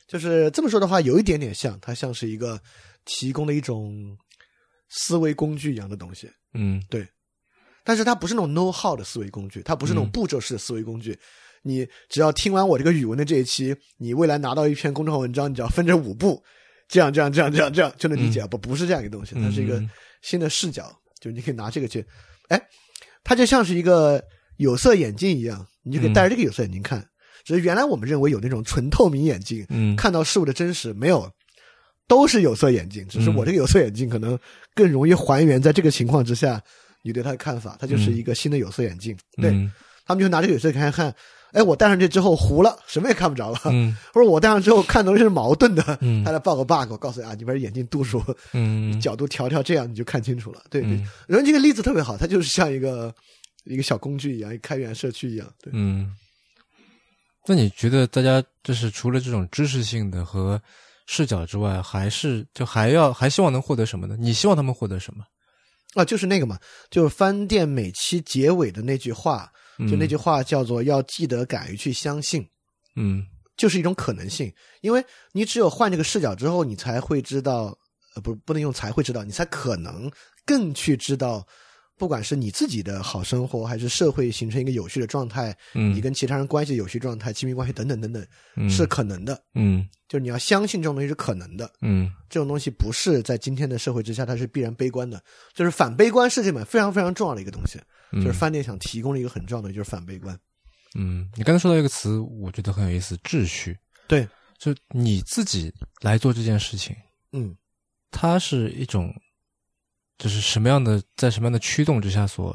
[0.08, 2.60] 就是这么说的话，有一点点像，它像是一个
[3.04, 4.16] 提供的一种
[4.88, 6.28] 思维工具一样的东西。
[6.54, 7.06] 嗯对
[7.84, 11.18] 但是它不是那种 know how 的思维工具，它不是那种嗯步骤式的思维工具。
[11.62, 16.42] 你只要听完我这个语文的这一期，你未来拿到一篇公众号文章，你只要分成五步，
[16.88, 18.46] 这样这样这样这样这样就能理解。
[18.46, 19.90] 不，不是这样一个东西，它是一个嗯
[20.22, 22.04] 新的视角，就你可以拿这个去，
[22.48, 22.60] 哎，
[23.24, 24.22] 它就像是一个
[24.56, 27.06] 有色眼镜一样，你就可以戴着这个有色眼镜看。
[27.44, 29.96] 只是原来我们认为有那种纯透明眼镜，嗯。
[29.96, 31.30] 看到事物的真实，没有，
[32.06, 33.34] 都是有色眼镜，只是嗯。
[33.34, 34.38] 我这个有色眼镜可能
[34.74, 36.62] 更容易还原在这个情况之下
[37.02, 39.16] 你对它的看法，它就是一个新的有色眼镜。
[39.40, 39.72] 对嗯
[40.06, 41.14] 他们就拿这个有色看看，
[41.52, 50.62] 哎，我戴上去之后糊了，什么也看不着了，嗯 或者我戴上之后看东西是矛盾的，嗯他来报个 bug，我告诉你啊，你把眼镜度数、嗯角度调调，这样你就看清楚了。
[50.70, 53.14] 对对，嗯然后这个例子特别好，它就是像一个
[53.64, 55.52] 一个小工具一样，一开源社区一样。
[55.62, 56.14] 对，嗯。
[57.46, 60.60] 那你觉得大家就是除了这种知识性的和
[61.06, 64.14] 视角之外，还是就还要还希望能获得什么呢？
[64.20, 65.24] 你希望他们获得什么？
[65.94, 66.58] 啊，就是那个嘛，
[66.90, 69.50] 就是翻店每期结尾的那句话，
[69.88, 72.46] 就那句话叫做“要记得敢于去相信”。
[72.96, 73.24] 嗯
[73.56, 77.76] 就是一种可能性，因为你只有换这个视角之后，你才会知道，
[78.14, 80.10] 呃，不，不能用才会知道，你才可能
[80.46, 81.46] 更去知道，
[82.00, 88.70] 不管是你自己的好生活，还是社会形成一个有序的状态，嗯，你跟其他人关系有序状态、亲密关系等等等等，嗯。
[88.70, 89.38] 是可能的。
[89.54, 89.86] 嗯。
[90.08, 92.10] 就是你要相信这种东西是可能的，嗯。
[92.30, 97.78] 这种东西不是在今天的社会之下它是必然悲观的，就是反悲观是这本非常非常重要的一个东西，
[98.12, 100.34] 嗯，就是饭店想提供的一个很重要的就是反悲观。
[100.94, 103.76] 嗯，你刚才说到一个词，我觉得很有意思，秩序。
[104.08, 104.26] 对，
[104.58, 106.96] 就你自己来做这件事情，
[107.32, 107.54] 嗯。
[108.12, 109.14] 它是一种，
[110.20, 112.54] 就是什么样的，在什么样的驱动之下所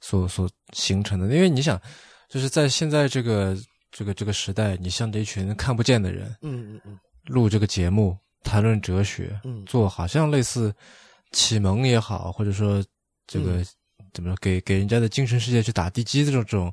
[0.00, 1.26] 所所形成的？
[1.26, 1.80] 因为你想，
[2.30, 3.54] 就是在现在这个
[3.92, 10.74] 这个这个时代，你像这一群看不见的人嗯嗯嗯录这个节目，谈论哲学，嗯做好像类似
[11.32, 12.82] 启蒙也好，或者说
[13.26, 13.66] 这个、嗯
[14.12, 16.72] 怎么说，给给人家的精神世界去打地基的这种这种，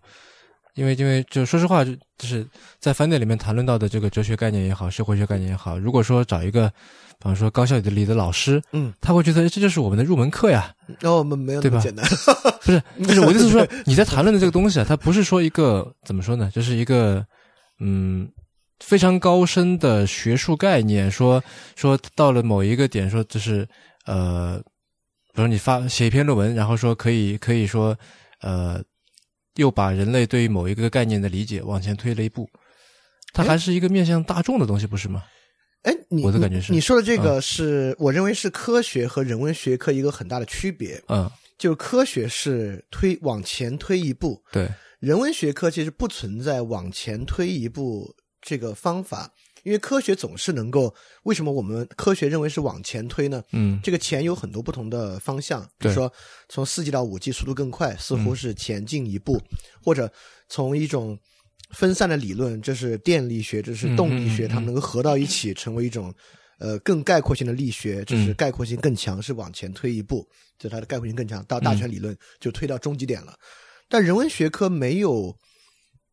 [0.75, 2.45] 因为因为就说实话，就就是
[2.79, 6.67] 在饭店里面谈论到的这个哲学概念也好，社会学概念也好，如果说找一个，
[7.19, 12.05] 比方说高校里的老师，嗯，他会觉得哎这就是我们的入门课呀，然后我们没有那对吧么简单。
[12.61, 17.23] 不是， 就是我的意思是说，你在谈论的这个东西啊，它不是说一个怎么说呢，就是一个
[17.79, 18.27] 嗯
[18.79, 21.43] 非常高深的学术概念，说
[21.75, 23.67] 说到了某一个点，说就是
[24.05, 24.59] 呃，
[25.33, 27.95] 比如你发写一篇论文，然后说可以可以说
[28.41, 28.81] 呃
[29.55, 32.49] 又把人类对于某一个概念的理解往前推了一步。
[33.33, 35.23] 它还是一个面向大众的东西，不是吗？
[35.83, 41.01] 哎，你我的感觉是你说的这个是、我认为是科学和人文学科一个很大的区别。
[41.07, 49.29] 嗯，就是科学是推往前推一步，对，人文学科其实不存在往前推一步这个方法，
[49.63, 50.93] 因为科学总是能够。
[51.23, 53.41] 为什么我们科学认为是往前推呢？
[53.51, 56.11] 嗯这个前有很多不同的方向，比如说
[56.49, 59.41] 从四 G 到五 G 速度更快，似乎是前进一步，
[59.81, 60.11] 或者
[60.49, 61.17] 从一种
[61.69, 66.13] 分散的理论，这是电力学，这是动力学，嗯嗯嗯它们能够合到一起，成为一种
[66.59, 70.27] 呃更概括性的力学，这是嗯概括性更强，是往前推一步，
[70.59, 73.33] 就它的概括性更强，到大全理论就推到终极点了。
[73.87, 75.33] 但人文学科没有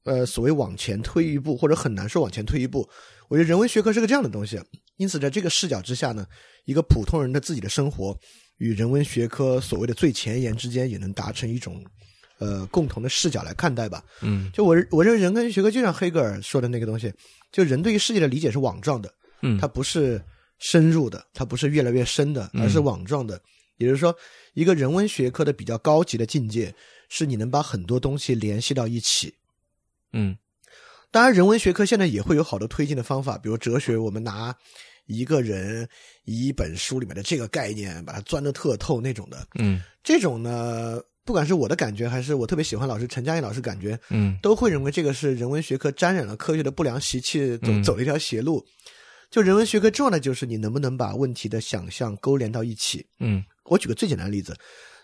[0.05, 2.89] 呃所谓往前推一步，或者很难说往前推一步。
[3.31, 4.61] 我觉得人文学科是个这样的东西，
[4.97, 6.27] 因此在这个视角之下呢，
[6.65, 8.19] 一个普通人的自己的生活
[8.59, 11.81] 与人文学科所谓的最前沿之间，也能达成一种
[12.39, 14.05] 呃共同的视角来看待吧。
[14.21, 17.13] 嗯就我我认为人文学科就像黑格尔说的那个东西，
[17.53, 20.21] 就人对于世界的理解是网状的，嗯，它不是
[20.59, 23.41] 深入的，它不是越来越深的，而是网状的。
[23.77, 24.15] 也就是说，
[24.55, 26.75] 一个人文学科的比较高级的境界，
[27.09, 29.33] 是你能把很多东西联系到一起。
[30.13, 30.37] 嗯
[31.11, 34.55] 当然，人文学科现在也会有好多推进的方法，比如哲学，我们拿
[35.07, 35.89] 一个人
[36.25, 39.47] 一本书里面的这个概念，把它钻得特透那种的。
[39.59, 48.65] 嗯这种呢，不管是我的感觉，还是我特别喜欢老师陈嘉映老师感觉，嗯都会认为这个是人文学科沾染了科学的不良习气，走嗯走了一条邪路。
[49.31, 53.05] 就人文学科重要的就是你能不能把问题的想象勾连到一起。
[53.19, 54.57] 嗯我举个最简单的例子，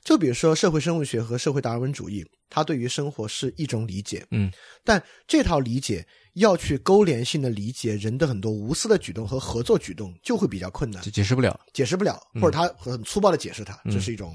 [0.07, 4.49] 就比如说社会生物学和社会达尔文主义，它对于生活是一种理解，嗯
[4.85, 11.59] 但这套理解要去勾连性的理解人的很多无私的举动和合作举动，就会比较困难，解释不了。
[11.73, 14.33] 解释不了，嗯或者他很粗暴的解释它，嗯这是一种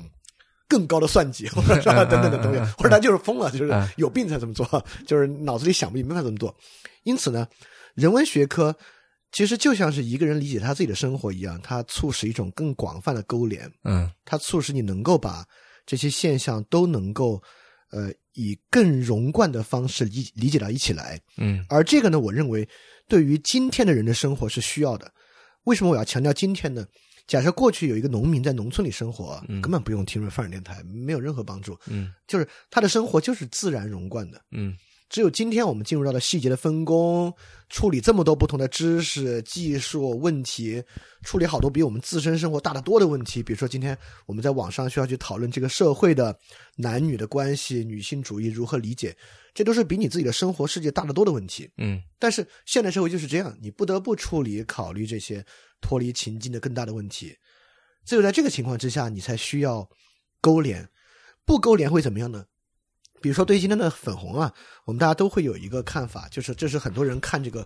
[0.68, 6.54] 更高的算计， 或者是吧等等的东西嗯嗯嗯，或者他就是疯了，就是嗯有病才这么做，就是脑子里想不明白这么做。
[7.04, 7.48] 因此呢，
[7.94, 8.76] 人文学科
[9.32, 13.72] 其实就像是一个人理解他自己的生活一样，它促使一种更广泛的勾连。
[13.84, 15.46] 嗯它促使你能够把
[15.86, 17.42] 这些现象都能够，
[17.92, 21.20] 呃，以更融贯的方式理理解到一起来。
[21.38, 22.68] 嗯而这个呢，我认为
[23.08, 25.12] 对于今天的人的生活是需要的。
[25.64, 26.86] 为什么我要强调今天呢？
[27.28, 31.80] 假设过去有一个农民在农村里生活，嗯根本不用听范儿电台，没有任何帮助。
[31.88, 34.42] 嗯就是他的生活就是自然融贯的。
[34.52, 34.76] 嗯
[35.12, 37.34] 只有今天我们进入到了细节的分工，
[37.68, 40.82] 处理这么多不同的知识、技术问题，
[41.22, 43.44] 处理好多比我们自身生活大得多的问题。
[43.44, 43.96] 比如说，今天
[44.26, 46.34] 我们在网上需要去讨论这个社会的
[46.78, 49.14] 男女的关系、女性主义如何理解，
[49.54, 51.70] 这都是比你自己的生活世界大得多的问题。
[51.78, 55.46] 嗯但是现代社会就是这样，你不得不处理、考虑这些
[55.82, 57.36] 脱离情境的更大的问题。
[58.06, 59.86] 只有在这个情况之下，你才需要
[60.40, 60.88] 勾连，
[61.46, 62.46] 不勾连会怎么样呢？
[63.22, 64.52] 比如说，对于今天的粉红啊，
[64.86, 67.66] 我们大家都会有一个看法，就是这是很多人看这个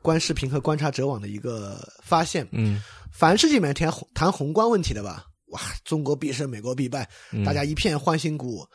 [0.00, 2.46] 观视频和观察者网的一个发现。
[2.52, 8.66] 嗯凡是这里面谈谈宏观问题的吧，哇，中国必胜，美国必败，嗯，大家一片欢欣鼓舞。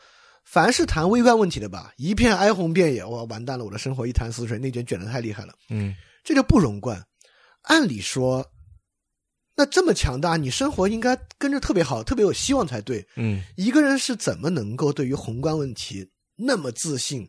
[0.44, 5.52] 凡是谈微观问题的吧，一片哀鸿遍野，哇，完蛋了，我的生活一潭死水，内卷卷的太厉害了。
[5.70, 7.04] 嗯这就不容贯。
[7.62, 8.46] 按理说，
[9.56, 13.04] 那这么强大，你生活应该跟着特别好，特别有希望才对。
[13.16, 17.26] 嗯一个人是怎么能够对于宏观问题那么自信，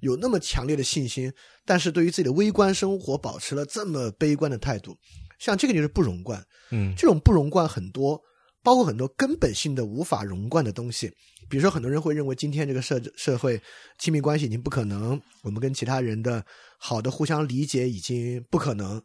[0.00, 1.32] 有那么强烈的信心，
[1.64, 4.96] 但是对于自己的微观生活保持了这么悲观的态度？
[5.38, 6.42] 像这个就是不容贯。
[6.70, 8.20] 嗯这种不容贯很多，
[8.62, 11.12] 包括很多根本性的无法容贯的东西。
[11.48, 13.60] 比如说，很多人会认为今天这个社社会
[13.98, 16.44] 亲密关系已经不可能，我们跟其他人的
[16.78, 19.00] 好的互相理解已经不可能。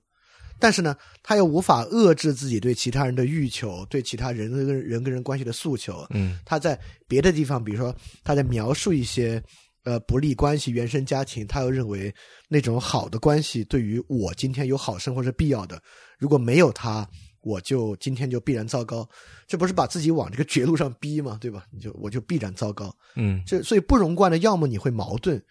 [0.62, 6.06] 但是呢，他又无法遏制自己对其他人的欲求，对其他人跟人跟人关系的诉求。
[6.12, 7.94] 嗯他在别的地方，比如说
[8.24, 9.44] 他在描述一些
[9.84, 12.14] 呃不利关系、原生家庭，他又认为
[12.48, 15.82] 那种好的关系对于我今天有好生活是必要的。
[16.20, 17.08] 如果没有他，
[17.42, 19.10] 我就今天就必然糟糕。
[19.48, 21.40] 这不是把自己往这个绝路上逼吗？
[21.42, 21.66] 对吧？
[21.72, 22.96] 你就我就必然糟糕。
[23.16, 25.44] 嗯这所以不容贯的，要么你会矛盾，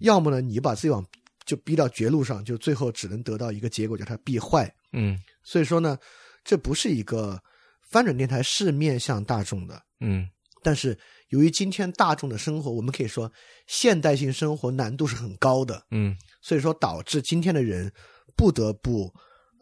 [0.00, 1.04] 要么呢你把自己往
[1.44, 4.72] 就逼到绝路上，就最后只能得到一个结果，叫它必坏。
[4.92, 5.98] 嗯所以说呢，
[6.44, 7.40] 这不是一个
[7.80, 9.82] 翻转电台是面向大众的。
[10.00, 10.28] 嗯
[10.62, 13.30] 但是由于今天大众的生活，我们可以说
[13.66, 17.92] 现代性生活难度是很高的，嗯所以说导致今天的人
[18.34, 19.12] 不得不，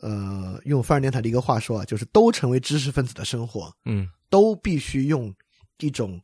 [0.01, 5.35] 呃，用翻转电台的一个话说啊，就是都成为知识分子的生活，嗯都必须用
[5.79, 6.21] 一种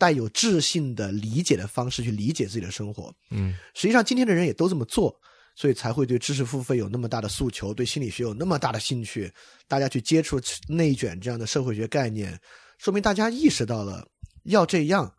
[0.00, 3.14] 带有智性的理解的方式去理解自己的生活。
[3.30, 5.14] 嗯实际上，今天的人也都这么做，
[5.54, 9.30] 所以才会对知识付费有那么大的诉求，对心理学有那么大的兴趣。
[9.68, 12.40] 大家去接触内卷这样的社会学概念，
[12.78, 14.08] 说明大家意识到了
[14.44, 15.14] 要这样，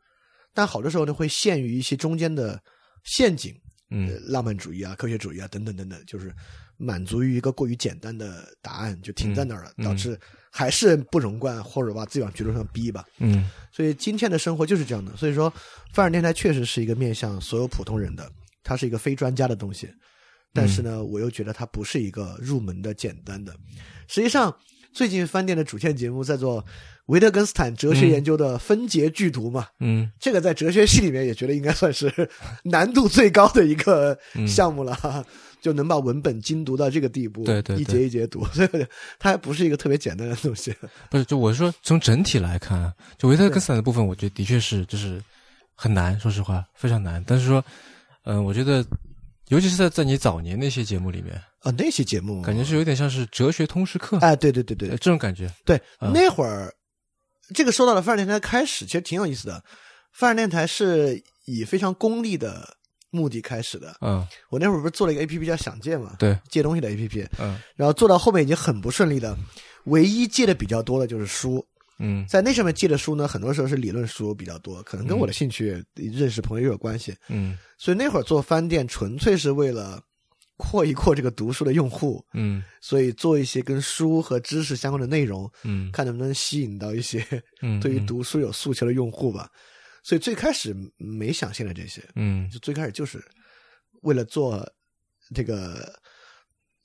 [0.52, 2.60] 但好多时候呢会陷于一些中间的
[3.04, 3.54] 陷阱，
[3.92, 6.34] 呃嗯，浪漫主义啊、科学主义啊等等等等，就是
[6.78, 10.20] 满足于一个过于简单的答案，就停在那儿了，嗯导致
[10.52, 13.04] 还是不容贯，或者把自己往绝路上逼吧。
[13.20, 15.16] 嗯所以今天的生活就是这样的。
[15.16, 15.52] 所以说，
[15.94, 18.30] 范儿电台确实是一个面向所有普通人的，
[18.64, 19.90] 它是一个非专家的东西。
[20.54, 23.56] 但是呢，我又觉得它不是一个入门的简单的。
[24.10, 24.54] 实际上，
[24.94, 26.64] 最近饭店的主线节目在做
[27.06, 32.30] 维特根斯坦哲学研究的分节剧读嘛，嗯这个在哲学系里面也觉得应该算是
[32.66, 35.26] 难度最高的一个嗯项目了，
[35.62, 38.70] 就能把文本精读到这个地步，对对对一节一节读， 所以
[39.20, 40.76] 它还不是一个特别简单的东西。
[41.12, 45.22] 不是，就我是说从整体来看啊，就维特根斯坦的部分，我觉得的确是就是
[45.76, 47.24] 很难，说实话非常难。
[47.26, 47.64] 但是说，
[48.24, 48.84] 嗯、我觉得
[49.50, 55.48] 尤其是在在你早年那些节目里面，啊，那些节目感觉是有点像是哲学通识课，哎，对对对对呃这种感觉。
[55.64, 56.74] 对，嗯那会儿
[57.54, 59.64] 这个说到了范儿电台开始，其实挺有意思的。
[60.14, 62.78] 范儿电台是以非常功利的
[63.12, 63.96] 目的开始的。
[64.02, 69.38] 嗯，我那会儿不是做了一个 A P P 叫想借嘛，对，借东西的 A P P，嗯然后做到后面已经很不顺利了。
[69.86, 71.64] 唯一借的比较多的就是书，
[72.00, 77.16] 嗯在那上面借的书呢，很多时候是理论书比较多，可能跟我的兴趣、认识朋友也有关系。
[77.30, 80.02] 嗯所以那会儿做翻店纯粹是为了
[80.56, 87.26] 扩一扩这个读书的用户，嗯所以做一些跟书和知识相关的内容，嗯看能不能吸引到一些
[87.64, 89.50] 嗯，对于嗯读书有诉求的用户吧。
[90.04, 93.24] 所以最开始没想现在这些，嗯就最开始就是
[94.02, 94.68] 为了做
[95.34, 96.00] 这个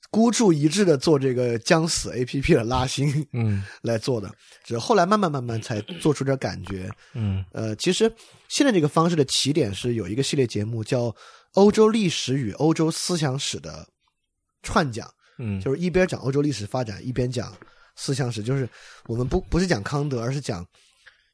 [0.09, 6.89] 孤注一掷的做这个将死 A P P 的拉新嗯 来做的，只是后来慢慢慢慢才做出点感觉。
[7.13, 8.11] 嗯呃，其实
[8.47, 11.07] 现在这个方式的起点是有一个系列节目叫
[11.53, 13.85] 《欧洲历史与欧洲思想史》的
[14.63, 17.53] 串讲，嗯，就是一边讲欧洲历史发展，一边讲
[17.95, 18.41] 思想史。
[18.41, 18.69] 就是
[19.07, 20.65] 我们不不是讲康德，而是讲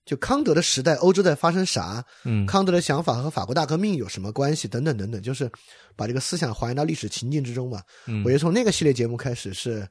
[0.06, 5.50] 就康德的时代，欧洲在发生啥，嗯康德的想法和法国大革命有什么关系，等等等等，就是
[5.96, 7.82] 把这个思想还原到历史情境之中嘛。
[8.08, 9.88] 嗯我觉得从那个系列节目开始是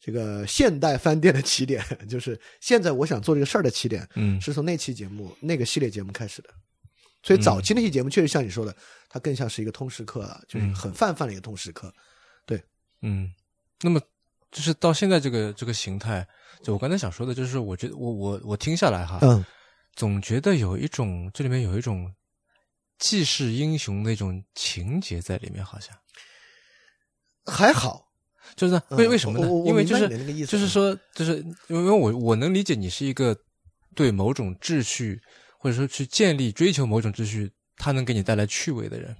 [0.00, 6.50] 这个现代饭店的起点， 就是现在我想做这个事儿的起点，嗯是从那期节目那个系列节目开始的。
[7.24, 8.74] 所以早期那期节目确实像你说的，
[9.08, 11.92] 它更像是一个通识课啊，就是嗯很泛泛的一个通识课。
[12.46, 12.62] 对
[13.02, 13.28] 嗯，
[13.82, 14.00] 那么
[14.52, 16.26] 就是到现在这个这个形态，
[16.62, 19.44] 就我刚才想说的，就是我觉得我我我听下来哈，嗯，
[19.94, 22.12] 总觉得有一种这里面有一种
[22.98, 25.96] 既是英雄那种情节在里面，好像
[27.46, 28.04] 还好，
[28.56, 29.48] 就是为为什么呢？
[29.66, 33.36] 因为就是就是说，就是因为我我能理解你是一个
[33.94, 35.20] 对某种秩序
[35.58, 39.16] 或者说去建立追求某种秩序，它能给你带来趣味的人。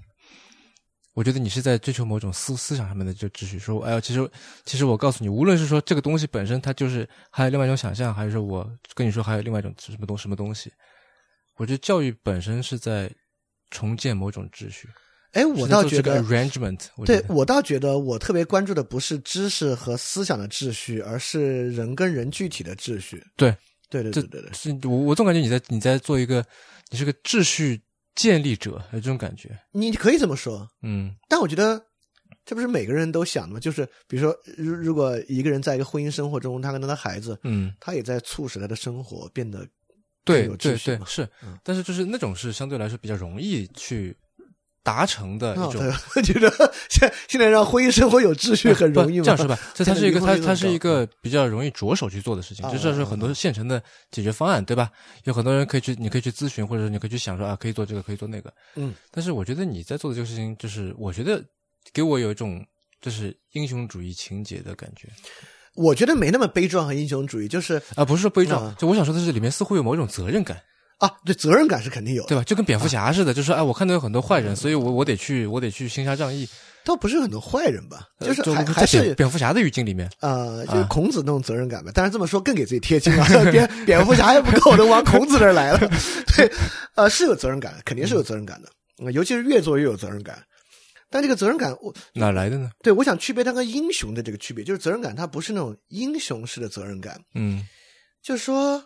[1.18, 4.31] 我觉得你是在追求某种思思想上面的就秩序，说，哎呀，其实
[4.64, 10.70] 其实我告诉你，无论是说这个东西本身它就是还有另外一种想象，还是说我跟你说还有另外一种什么东什么东西，
[11.57, 13.11] 我觉得教育本身是在
[13.68, 14.88] 重建某种秩序。
[15.33, 23.20] 哎，我倒觉得 arrangement，我对我倒觉得，我特别关注的不是知识和思想的秩序，而是人跟人具体的秩序。
[23.37, 23.52] 对
[23.90, 26.46] 对对对对对，是我我总感觉你在你在做一个，
[26.90, 27.81] 你是个秩序
[28.14, 29.59] 建立者，有这种感觉。
[29.73, 31.14] 你可以这么说，嗯。
[31.29, 31.81] 但我觉得
[32.44, 33.61] 这不是每个人都想的吗？
[33.61, 39.66] 就是比如说，如如果一个人在一个婚姻生活中，他跟他的孩子，嗯，他也在促使他的生活变得
[40.25, 41.29] 对对对是。
[41.42, 44.16] 嗯，但是就是那种是相对来说比较容易去
[44.88, 45.92] 达成的哦一种。
[46.16, 46.51] 我觉得
[46.88, 49.24] 现现在让婚姻生活有秩序很容易吗？
[49.24, 54.90] 这样说吧，这它是一个它它是一个比较容易着手去做的事情，啊就这是啊很多现成的解决方案，对吧？
[55.24, 58.51] 有很多人可以去，你可以去咨询，或者你可以去想说啊，可以做这个，可以做那个。
[58.77, 61.44] 嗯，但是我觉得你在做的这个事情，就是我觉得
[61.92, 62.64] 给我有一种
[63.03, 65.09] 就是英雄主义情节的感觉
[65.74, 70.61] 我觉得没那么悲壮和英雄主义，就是啊，不是说悲壮啊，就我想说的是里面似乎有某种责任感。
[70.99, 72.45] 啊，对责任感是肯定有的，对吧？
[72.45, 76.49] 就跟蝙蝠侠似的，就是哎，我看到有很多坏人，所以我我得去，我得去行侠仗义。
[76.85, 81.93] 倒不是很多坏人吧，呃就是还在还是蝙蝙蝠侠的语境里面，呃，就是啊孔子那种责任感吧。
[81.95, 85.79] 但是这么说更给自己贴金了，蝙蝙蝠侠还不够，能往孔子这儿来了。
[86.35, 86.51] 对，
[86.94, 88.71] 呃，是有责任感，肯定是有责任感的，
[89.05, 90.42] 呃尤其是越做越有责任感。
[91.11, 92.71] 但这个责任感，我哪来的呢？
[92.83, 97.67] 对我想区别它跟英雄的这个区别，就是责任感它不是那种英雄式的责任感，嗯
[98.23, 98.83] 就是说，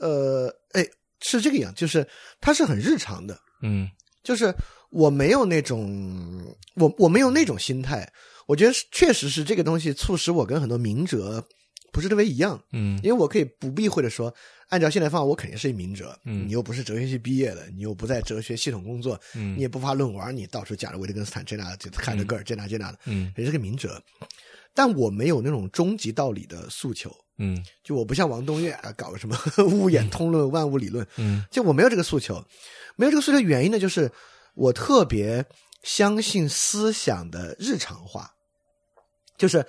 [0.00, 0.86] 呃，哎，
[1.20, 2.06] 是这个样，就是
[2.40, 3.88] 它是很日常的，嗯
[4.22, 4.54] 就是
[4.90, 8.10] 我没有那种，我我没有那种心态。
[8.46, 11.46] 我觉得确实是这个东西促使我跟很多明哲
[11.92, 14.34] 不是特别一样，嗯因为我可以不避讳的说，
[14.68, 16.18] 按照现在方法，我肯定是一明哲。
[16.24, 24.02] 嗯你又不是哲学系毕业的，你又不在哲学系统工作，嗯你也不发论文，你到处讲着维特根斯坦这那这海德格尔这那这那的，嗯也是个明哲。
[24.74, 27.64] 但我没有那种终极道理的诉求，嗯。
[27.82, 31.44] 就我不像王东岳啊，搞个什么 物演通论、万物理论，嗯。
[31.50, 32.44] 就我没有这个诉求。
[32.96, 34.10] 没有这个诉求原因呢，就是
[34.54, 35.44] 我特别
[35.82, 38.28] 相信思想的日常化，
[39.36, 39.64] 就是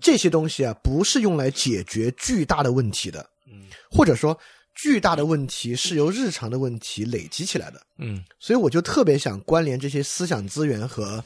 [0.00, 3.66] 这些东西啊，不是用来解决巨大的问题的，嗯。
[3.90, 4.38] 或者说
[4.76, 7.82] 巨大的问题是由日常的问题累积起来的。
[7.98, 8.24] 嗯。
[8.38, 11.22] 所以我就特别想关联这些思想资源和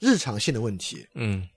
[0.00, 1.06] 日常性的问题。
[1.14, 1.48] 嗯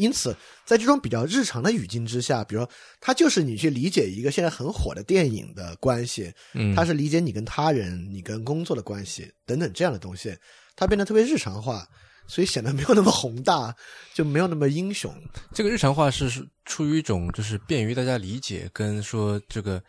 [0.00, 0.34] 因此，
[0.64, 2.70] 在这种比较日常的语境之下，比如说，
[3.00, 10.34] 它就是你去理解一个现在很火的电影的关系，嗯，它是理解你跟他人、你跟工作的关系等等这样的东西，
[10.74, 11.86] 它变得特别日常化，
[12.26, 13.74] 所以显得没有那么宏大，
[14.14, 15.14] 就没有那么英雄。
[15.52, 19.82] 这个日常化是是出于一种就是便于大家理解，跟说这个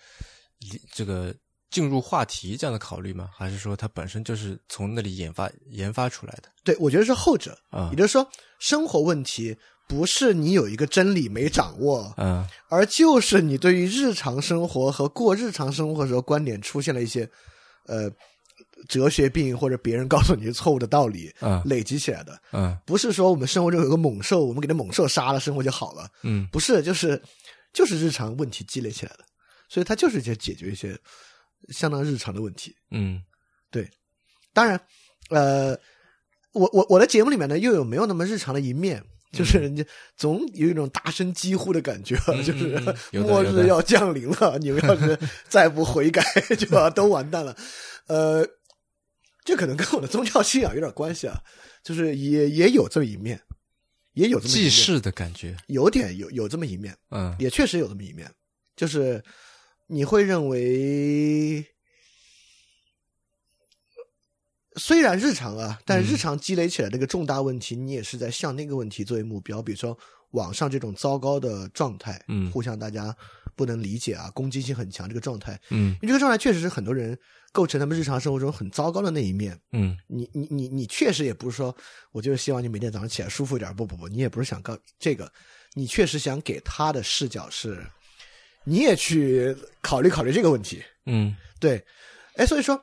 [0.59, 1.33] 理这个
[1.69, 3.29] 进入话题这样的考虑吗？
[3.33, 7.95] 还是说它本身就是从那里研发研发出来的对我觉得是后者，啊也？
[7.95, 8.27] 就是说，
[8.59, 9.55] 生活问题
[9.87, 12.47] 不是你有一个真理没掌握，嗯。
[12.69, 17.29] 而就是你对于日常生活和过日常生活的时候观点出现了一些
[17.85, 18.09] 呃
[18.87, 21.61] 哲学病或者别人告诉你错误的道理嗯。
[21.65, 22.77] 累积起来的，嗯。
[22.85, 26.47] 不是说我们生活中有个猛兽，我们给那猛兽杀了，生活就好了，嗯。
[26.51, 27.21] 不是，就是
[27.73, 29.25] 就是日常问题积累起来的，
[29.67, 30.97] 所以它就是去解决一些
[31.69, 32.75] 相当日常的问题。
[32.91, 33.21] 嗯。
[33.69, 33.89] 对。
[34.53, 34.79] 当然，
[35.29, 35.77] 呃，
[36.53, 39.01] 我我我的节目里面呢，又有没有那么日常的一面，
[39.31, 39.83] 就是人家
[40.17, 42.77] 总有一种大声疾呼的感觉，嗯 就是
[43.19, 45.17] 末日要降临了，你们要是
[45.47, 46.21] 再不悔改，
[46.57, 47.55] 就要都完蛋了。
[48.07, 48.45] 呃，
[49.45, 51.41] 这可能跟我的宗教信仰有点关系啊，
[51.83, 53.41] 就是也也有这么一面，
[54.13, 57.33] 也有这么一面，记事的感觉，有点有有这么一面，嗯。
[57.39, 58.29] 也确实有这么一面，
[58.75, 59.23] 就是
[59.87, 61.65] 你会认为，
[64.75, 66.03] 虽然日常啊，但嗯。
[66.03, 69.97] 日常积累起来这个重大问题，你也是在向那个问题作为目标，比如说
[70.31, 72.49] 网上这种糟糕的状态，嗯。
[72.51, 73.15] 互相大家
[73.55, 75.95] 不能理解啊，攻击性很强这个状态，嗯。
[76.01, 77.17] 因为这个状态确实是很多人
[77.51, 79.59] 构成他们日常生活中很糟糕的那一面。
[79.73, 79.97] 嗯。
[80.07, 81.75] 你你你你确实也不是说，
[82.11, 85.29] 我就是希望你每天早上起来舒服一点，不不不，你也不是想告这个，
[85.73, 87.85] 你确实想给他的视角是，
[88.63, 91.35] 你也去考虑考虑这个问题，嗯。
[91.59, 91.83] 对，
[92.37, 92.81] 哎，所以说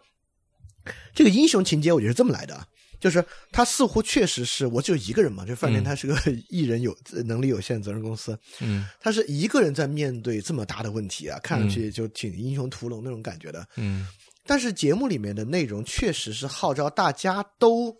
[1.14, 2.66] 这个英雄情节我觉得是这么来的啊，
[3.01, 5.84] 就是他似乎确实是我只有一个人嘛，就饭店嗯。
[5.84, 6.16] 他是个
[6.51, 8.86] 艺人有能力有限责任公司，嗯。
[9.01, 14.07] 他是一个人在面对这么大的问题啊，看上去就挺英雄屠龙那种感觉的，嗯。
[14.47, 17.95] 但是节目里面的内容确实是号召大家都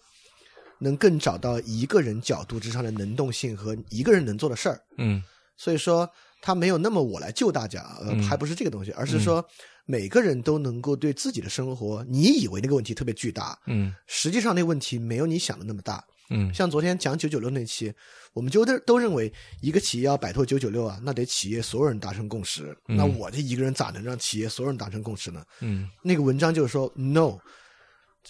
[0.78, 5.22] 能更找到一个人角度之上的能动性和一个人能做的事儿，嗯。
[5.57, 6.09] 所以说
[6.41, 8.22] 他没有那么我来救大家，呃，嗯。
[8.22, 9.45] 还不是这个东西，而是说
[9.91, 16.05] 每个人都能够对自己的生活，你以为那个问题特别巨大，嗯实际上那个问题没有你想的那么大。
[16.28, 17.91] 嗯像昨天讲九九六那期，
[18.34, 19.32] 我们就都都认为
[19.62, 22.76] 一个企业要摆脱九九六啊，那得企业所有人达成共识。
[22.89, 25.43] 嗯那我这一个人咋能让企业所有人达成共识呢？
[25.61, 27.39] 嗯那个文章就是说，no，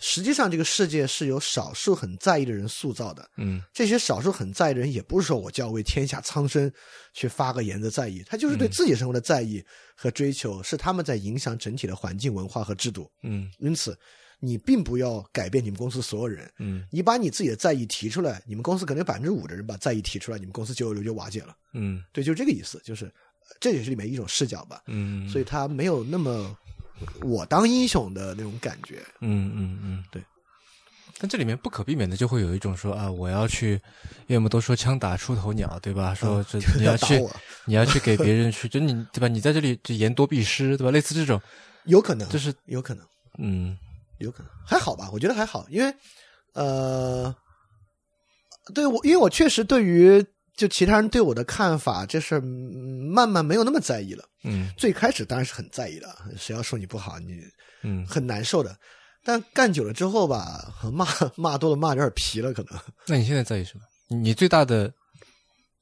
[0.00, 3.28] 实际上这个世界是由少数很在意的人塑造的。
[3.36, 6.70] 嗯这些少数很在意的人，也不是说我就要为天下苍生
[7.12, 13.10] 去发个言的在意，他就是对自己生活的在意和追求，是他们在影响整体的环境、文化和制度。
[13.22, 13.98] 嗯因此，
[14.38, 21.56] 你并不要改变你们公司所有人，嗯你把你自己的在意提出来，你们公司可能有百分之五的人把在意提出来，你们公司九九六就瓦解了。
[21.72, 24.82] 嗯对，就是这个意思，就是呃这也是里面一种视角吧。
[24.86, 26.56] 嗯，所以他没有那么
[27.22, 29.02] 我当英雄的那种感觉。
[29.20, 30.22] 嗯嗯嗯，对。
[31.20, 36.14] 但这里面不可避免的就会有一种说啊，我要去，因为我们都说枪打出头鸟，对吧？
[36.14, 37.20] 说这你要 去，
[37.64, 39.26] 你要去给别人去，就你对吧？
[39.26, 40.92] 你在这里就言多必失，对吧？
[40.92, 41.40] 类似这种，
[41.86, 43.04] 有可能，就是有可能，
[43.38, 43.76] 嗯
[44.18, 45.10] 有可能，还好吧？
[45.12, 45.92] 我觉得还好，因为
[46.52, 47.34] 呃，
[48.72, 50.24] 对我，因为我确实对于
[50.58, 54.24] 就其他人对我的看法这事儿，嗯慢慢没有那么在意了。
[54.42, 57.40] 嗯最开始当然是很在意的，谁要说你不好，你
[57.84, 58.76] 嗯很难受的。
[59.22, 61.06] 但干久了之后吧，骂
[61.36, 62.80] 骂多了，骂有点皮了，可能。
[63.06, 63.84] 那你现在在意什么？
[64.08, 64.92] 你你最大的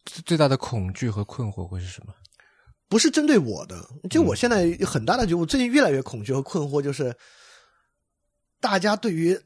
[0.05, 2.13] 最最大的恐惧和困惑会是什么？
[2.89, 7.17] 不是针对我的，就嗯我现在有很大的就我最近越来越恐惧和困惑，就是
[8.61, 9.39] 大家对于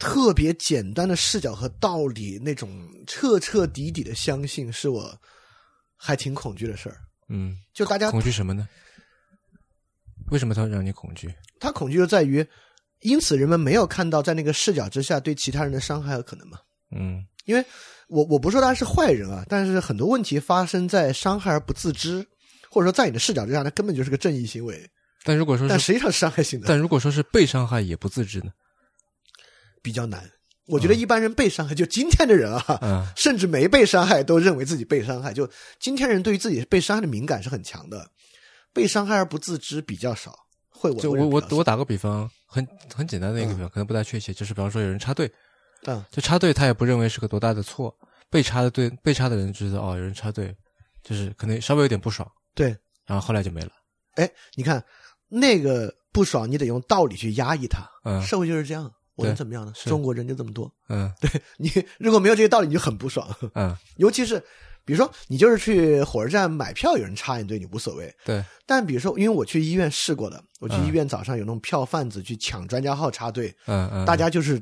[0.00, 5.16] 特别简单的视角和道理那种彻彻底底的相信，是我
[5.94, 6.96] 还挺恐惧的事儿。
[7.28, 8.66] 嗯，就大家恐惧什么呢？
[10.30, 11.32] 为什么他会让你恐惧？
[11.60, 12.44] 他恐惧就在于，
[13.00, 16.58] 因此人们没有看到在那个视角之下对其他人的伤害和可能嘛。
[16.96, 17.64] 嗯因为
[18.08, 22.26] 我我不说他是坏人啊，但是很多问题发生在伤害而不自知，
[22.70, 24.88] 或者说在你的视角之下，他根本就是个正义行为，
[25.24, 26.66] 但如果说是，但实际上是伤害性的。
[26.68, 28.52] 但如果说是被伤害也不自知呢？
[29.82, 30.22] 比较难，
[30.66, 33.06] 我觉得一般人被伤害，就今天的人啊，嗯。
[33.16, 35.32] 甚至没被伤害都认为自己被伤害。
[35.32, 38.10] 就今天人对于自己被伤害的敏感是很强的，
[38.72, 40.34] 被伤害而不自知比较少。
[40.68, 45.30] 会我我我我打个比方，很很简单的一个比方，可能不太确切，就是比方说有人插队，
[45.86, 46.02] 嗯。
[46.10, 47.94] 就插队他也不认为是个多大的错，
[48.30, 50.56] 被插的队被插的人知道哦有人插队，
[51.02, 52.68] 就是可能稍微有点不爽，对，
[53.06, 53.70] 然后后来就没了。
[54.14, 54.82] 哎，你看
[55.28, 57.86] 那个不爽，你得用道理去压抑它。
[58.04, 58.22] 嗯。
[58.22, 58.90] 社会就是这样，
[59.20, 59.72] 我能怎么样呢？
[59.84, 63.28] 中国人就这么多，嗯 对你如果没有这些道理，你就很不爽。
[63.54, 64.42] 嗯， 尤其是
[64.84, 68.12] 比如说，你就是去火车站买票，有人插你队，你无所谓。
[68.24, 74.60] 对，但比如说，因为我去医院试过的，我去嗯医院早上有那种票贩子去抢专家号插队，嗯嗯，大家就是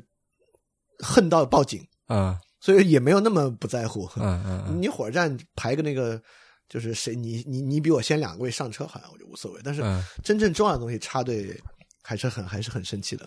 [0.99, 4.05] 恨到报警，嗯所以也没有那么不在乎。
[4.17, 6.21] 嗯嗯嗯 你火车站排个那个，
[6.67, 9.61] 就是谁你你你比我先两位上车，好像我就无所谓。
[9.63, 11.57] 但是嗯真正重要的东西插队，
[12.03, 13.25] 还是很还是很生气的。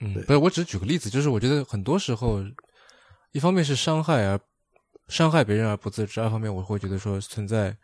[0.00, 2.40] 嗯，不是，我只是举个例子，就是我觉得很多时候，
[3.32, 4.38] 一方面是伤害而
[5.08, 7.76] 伤害别人而不自知，二方面我会觉得说存在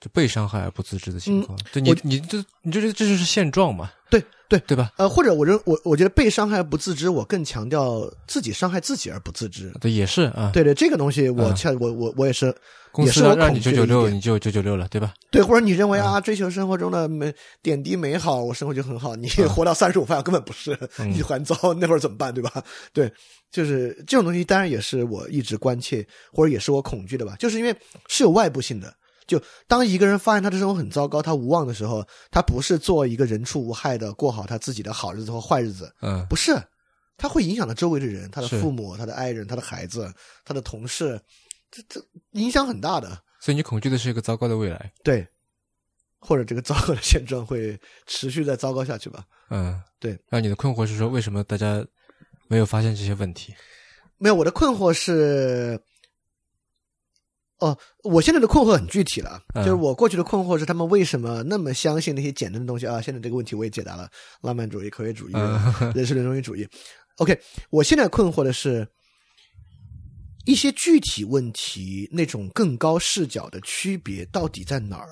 [0.00, 1.58] 就被伤害而不自知的情况。
[1.72, 4.92] 就你你就你就觉得这就是现状嘛，对对，对吧？
[4.96, 9.72] 呃，或者我认我我觉得被伤害不自知，我更强调自己伤害自己而不自知。
[9.80, 10.50] 对，也是啊。
[10.54, 12.54] 对对，这个东西我嗯恰我我我也是，
[12.90, 15.12] 公也是让让你九九六，点你就九九六了，对吧？
[15.30, 19.14] 对，或者你认为啊，追求生活中的美点滴美好，我生活就很好。
[19.14, 22.50] 你活到三十五岁根本不是，嗯你还糟，那会儿怎么办，对吧？
[22.94, 23.12] 对，
[23.52, 27.36] 就是这种东西，当然也是我一直关切，或者也是我恐惧的吧。
[27.38, 27.76] 就是因为
[28.08, 28.94] 是有外部性的，
[29.28, 36.60] 就当一个人发现他的生活很糟糕，他无望的时候，他不是做一个人畜无害的过好他自己的好日子或坏日子，嗯不是，
[37.16, 40.12] 他会影响到周围的人，他的父母、他的爱人、他的孩子、
[40.44, 41.20] 他的同事，
[41.70, 43.22] 这这影响很大的。
[43.40, 44.92] 所以你恐惧的是一个糟糕的未来。
[45.04, 45.24] 对，
[46.18, 49.24] 或者这个糟糕的现状会持续再糟糕下去吧？
[49.50, 50.18] 嗯，对。
[50.30, 51.84] 那你的困惑是说，为什么大家
[52.48, 53.54] 没有发现这些问题？
[54.16, 55.80] 没有，我的困惑是，
[57.58, 63.00] 哦，我现在的困惑很具体了，嗯就是我过去的困惑是他们为什么那么相信那些简单的东西啊？
[63.00, 64.08] 现在这个问题我也解答了，
[64.42, 66.68] 浪漫主义、科学主义、嗯人 事人中心主义。
[67.16, 67.38] OK，
[67.70, 68.86] 我现在困惑的是。
[70.44, 75.08] 一些具体问题，那种更高视角的区别到底在哪儿？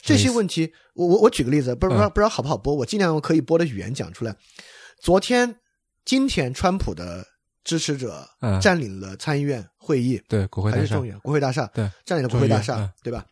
[0.00, 4.34] 这些问题，我我我举个例子，不知道嗯不知道好不好播，我尽量用可以播的语言讲出来。
[4.98, 5.54] 昨天、
[6.06, 7.26] 今天，川普的
[7.64, 11.18] 支持者嗯占领了参议院会议，对，国会大厦还是众议，院？
[11.20, 13.24] 国会大厦，对，占领了国会大厦对吧？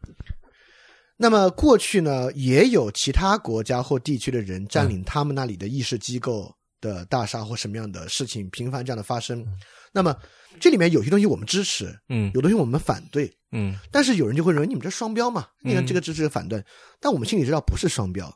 [1.16, 9.46] 那么过去呢，也有其他国家或地区的人占领他们那里的议事机构的大厦或什么样的事情频繁这样的发生。
[9.92, 10.16] 那么
[10.58, 16.64] 这里面有些东西我们支持，嗯有东西我们反对，嗯但是有人就会认为你们这双标嘛，你看嗯这个支持反对，
[16.98, 18.34] 但我们心里知道不是双标。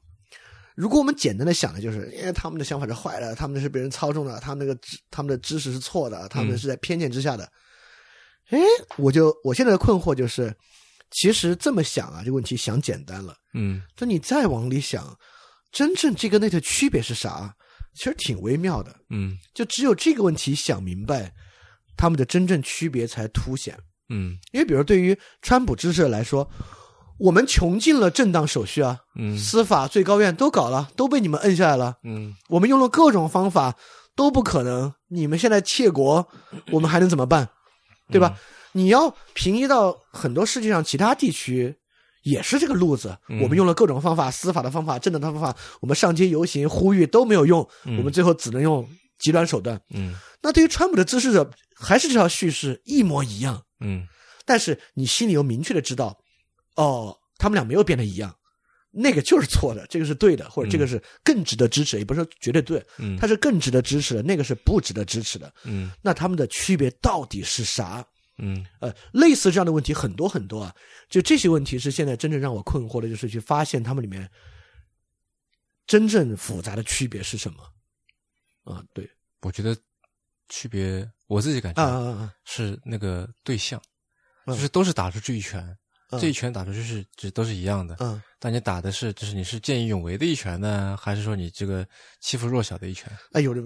[0.76, 7.50] 如果我们简单的想的就是，因为他们的想法是坏的，他们是被人操纵的，他们那个知他们的知识是错的，他们是在偏见之下的。
[8.50, 8.58] 哎、
[8.98, 10.54] 我就我现在的困惑就是，
[11.10, 15.18] 其实这么想啊，这个问题想简单了，嗯但你再往里想，
[15.72, 17.56] 真正这个那的区别是啥？
[17.94, 18.94] 其实挺微妙的。
[19.08, 21.32] 嗯就只有这个问题想明白，
[21.96, 23.76] 他们的真正区别才凸显。
[24.10, 26.48] 嗯因为比如对于川普支持者来说，
[27.18, 31.96] 我们穷尽了正当手续啊，嗯司法最高院都搞了，都被你们摁下来了。
[32.04, 33.74] 嗯我们用了各种方法
[34.14, 36.26] 都不可能，你们现在窃国，
[36.72, 37.48] 我们还能怎么办？
[38.10, 38.36] 对吧？
[38.72, 41.74] 你要平移到很多世界上其他地区，
[42.22, 43.16] 也是这个路子。
[43.28, 48.86] 嗯我们用了各种方法，司法的方法、正当的方法，我们上街游行呼吁都没有用，嗯我们最后只能用
[49.18, 49.80] 极端手段。
[49.94, 53.62] 嗯那对于川普的支持者，还是这条叙事一模一样。
[53.80, 54.06] 嗯
[54.44, 56.16] 但是你心里又明确的知道，
[56.76, 58.34] 哦，他们俩没有变得一样，
[58.90, 63.16] 那个就是错的，这个是对的，或者这个是更值得支持，也不是说绝对对，嗯。
[63.18, 65.52] 它是更值得支持的，那个是不值得支持的。
[65.64, 65.90] 嗯。
[66.00, 68.06] 那他们的区别到底是啥？
[68.38, 68.64] 嗯。
[68.80, 70.74] 呃，类似这样的问题很多很多啊，
[71.08, 74.30] 就这些问题是现在真正让我困惑的，就是去发现他们里面
[75.86, 77.62] 真正复杂的区别是什么。
[78.64, 79.08] 啊，对，
[79.42, 79.76] 我觉得
[80.48, 83.80] 区别，我自己感觉啊啊啊，是那个对象，
[84.46, 84.54] 嗯。
[84.54, 85.78] 就是都是打出去一拳，嗯
[86.10, 87.96] 这一拳打出去是只都是一样的。
[88.00, 91.86] 嗯，但你打的是，就是你是见义勇为的一拳呢，还是说你这个
[92.20, 93.10] 欺负弱小的一拳？
[93.32, 93.60] 哎呦，这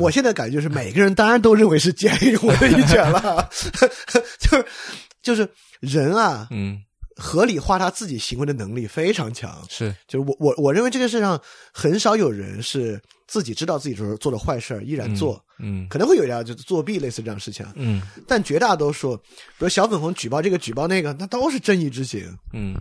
[0.00, 3.48] 我现在感觉就是每个人当然都认为是见义勇为的一拳了，
[4.38, 4.66] 就是
[5.22, 5.48] 就是
[5.80, 6.80] 人啊，嗯，
[7.20, 9.62] 合理化他自己行为的能力非常强。
[9.68, 11.40] 是，就是我我我认为这个世上
[11.72, 22.74] 很少有人是自己知道自己做做的坏事儿依然做，嗯可能会有点就是作弊类似这样事情啊，嗯但绝大多数，比如小粉红举报这个举报那个，那都是正义之行，嗯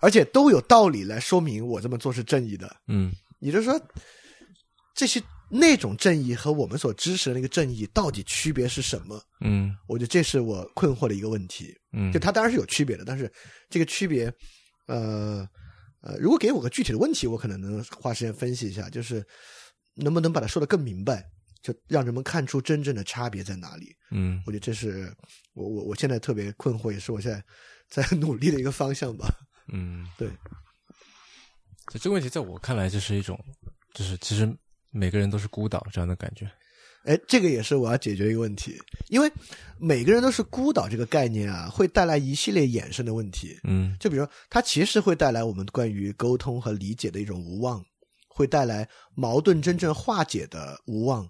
[0.00, 2.76] 而且都有道理来说明我这么做是正义的。
[2.88, 3.80] 嗯也就是说，
[4.94, 9.22] 这些那种正义和我们所支持的那个正义到底区别是什么？
[9.40, 11.72] 嗯我觉得这是我困惑的一个问题。
[11.92, 13.32] 嗯，就它当然是有区别的，但是
[13.70, 14.32] 这个区别，
[14.86, 15.48] 呃
[16.00, 19.26] 呃，如果给我个具体的问题，我可能能花时间分析一下，就是
[19.94, 21.24] 能不能把它说得更明白，
[21.62, 23.96] 就让人们看出真正的差别在哪里。
[24.10, 25.12] 嗯我觉得这是
[25.54, 27.42] 我我我现在特别困惑，也是我现在
[27.88, 29.28] 在努力的一个方向吧。
[29.72, 30.28] 嗯，对，
[31.92, 33.38] 就这个问题，在我看来，就是一种，
[33.94, 34.48] 就是其实
[34.90, 36.50] 每个人都是孤岛这样的感觉。
[37.08, 38.78] 哎，这个也是我要解决一个问题，
[39.08, 39.32] 因为
[39.78, 43.58] 每个人都是孤岛这个概念啊，会带来一系列衍生的问题。
[43.64, 47.82] 嗯就比如说，它其实会带来我们关于沟通和理解的一种无望，
[48.28, 51.26] 会带来矛盾真正化解的无望。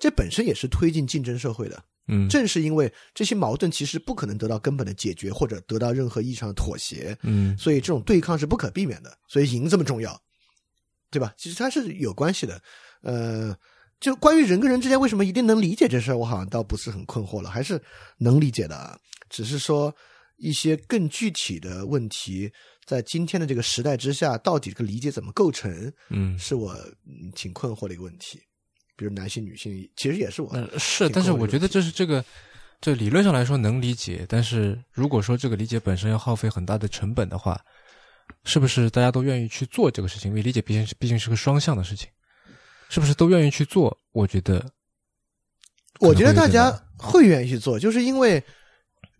[0.00, 1.80] 这本身也是推进竞争社会的。
[2.08, 9.16] 嗯正是因为这些矛盾其实不可能得到根本的解决，或者得到任何意义上的妥协，嗯所以这种对抗是不可避免的。
[9.28, 10.20] 所以赢这么重要，
[11.08, 11.32] 对吧？
[11.36, 12.60] 其实它是有关系的。
[13.02, 13.56] 呃，
[14.00, 17.80] 就关于人跟人之间为什么一定能理解这事儿，我好像倒不是很困惑了，还是
[18.18, 18.98] 能理解的啊。
[19.28, 19.94] 只是说
[20.38, 22.50] 一些更具体的问题，
[22.84, 26.72] 在今天的这个时代之下，到底这个理解怎么构成，嗯，是我
[27.06, 28.40] 嗯挺困惑的一个问题。
[28.96, 32.24] 比如男性、女性，其实也是我嗯是，但是我觉得这是这个，
[32.80, 37.58] 这理论上来说能理解，但是如果说这个理解本身要耗费很大的成本的话，
[38.44, 40.30] 是不是大家都愿意去做这个事情？
[40.30, 42.08] 因为理解毕竟是毕竟是个双向的事情，
[42.90, 43.96] 是不是都愿意去做？
[44.12, 44.62] 我觉得，
[46.00, 48.42] 我觉得大家会愿意去做，就是因为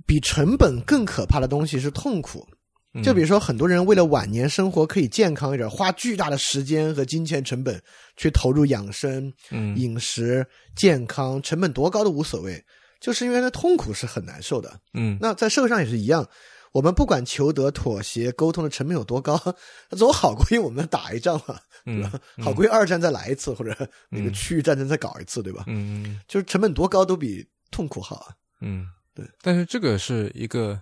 [0.07, 2.47] 比成本更可怕的东西是痛苦。
[3.05, 7.81] 就比如说，很多人为了晚年生活可以健康一点，花巨大的时间和金钱成本
[8.17, 10.45] 去投入养生、嗯饮食、
[10.75, 12.61] 健康，成本多高都无所谓，
[13.01, 14.77] 就是因为那痛苦是很难受的。
[14.95, 16.29] 嗯那在社会上也是一样，
[16.73, 19.41] 我们不管求得妥协、沟通的成本有多高，
[19.91, 22.21] 那 总好过于我们打一仗嘛，对嗯吧？
[22.41, 23.75] 好过于二战再来一次，或者
[24.09, 25.65] 那个区域战争再搞一次，对吧？
[25.67, 28.35] 嗯就是成本多高都比痛苦好啊。
[28.61, 29.27] 嗯，对。
[29.43, 30.81] 但是这个是一个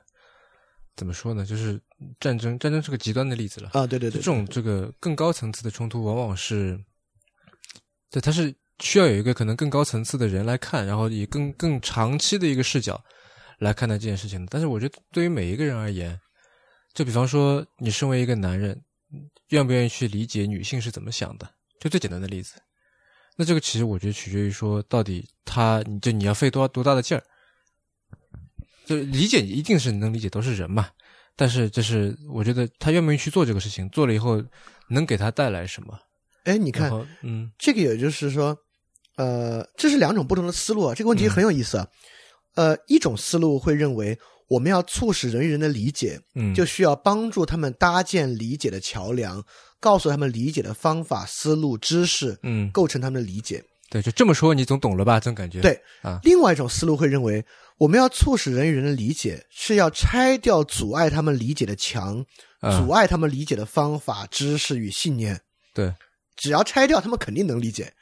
[0.96, 1.46] 怎么说呢？
[1.46, 1.80] 就是
[2.20, 3.70] 战争，战争是个极端的例子了。
[3.72, 6.78] 啊，对对对，这种这个更高层次的冲突，往往是，
[8.10, 13.02] 对，它是需要有一个可能更高层次的人来看，然后以更更长期的一个视角
[13.58, 14.48] 来看待这件事情的。
[14.50, 16.18] 但是我觉得，对于每一个人而言，
[16.94, 18.82] 就比方说，你身为一个男人，
[19.48, 21.48] 愿不愿意去理解女性是怎么想的？
[21.80, 22.54] 就最简单的例子，
[23.36, 27.22] 那这个其实我觉得取决于说，到底他，你就你要费多多大的劲儿。
[28.84, 30.88] 就理解一定是能理解，都是人嘛。
[31.36, 34.42] 但是就是我觉得他愿不愿意去做这个事情，做了以后
[34.88, 35.96] 能给他带来什么？
[36.44, 36.90] 哎，你看
[37.22, 38.58] 嗯这个，也就是说，
[39.16, 40.94] 呃，这是两种不同的思路啊。
[40.94, 41.86] 这个问题很有意思啊。
[42.54, 44.18] 呃，一种思路会认为，
[44.48, 49.44] 我们要促使人与人的理解，嗯，就需要帮助他们搭建理解的桥梁，
[49.78, 53.62] 告诉他们理解的方法、思路、知识，嗯构成他们的理解。
[53.90, 55.18] 对，就这么说你总懂了吧？
[55.18, 57.44] 这种感觉对啊，另外一种思路会认为，
[57.78, 62.24] 我们要促使人与人的理解，是要拆掉阻碍他们理解的墙，
[62.60, 65.40] 啊阻碍他们理解的方法、知识与信念。
[65.72, 65.94] 对，
[66.36, 67.92] 只要拆掉，他们肯定能理解。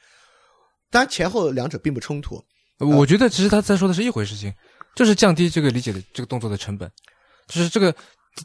[0.89, 2.43] 当然，前后两者并不冲突。
[2.79, 4.53] 我觉得其实他在说的是一回事情，
[4.95, 6.89] 就是降低这个理解的这个动作的成本，
[7.47, 7.93] 就是这个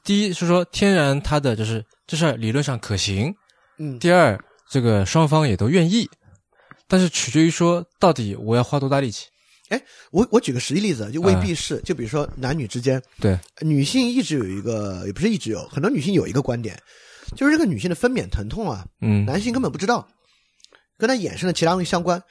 [0.05, 3.35] 第一是说天然它的就是这事儿理论上可行，
[3.79, 4.39] 嗯，第二
[4.71, 6.09] 这个双方也都愿意，
[6.89, 9.27] 但是取决于说到底我要花多大力气。
[10.11, 11.81] 我我举个实际例子，就未必是。
[11.81, 16.79] 就比如说男女之间，对，女性一直有一个，也不是一直有，很多女性有一个观点，
[17.35, 20.07] 就是这个女性的分娩疼痛啊，嗯男性根本不知道，
[20.99, 22.23] 跟她衍生的其他东西相关。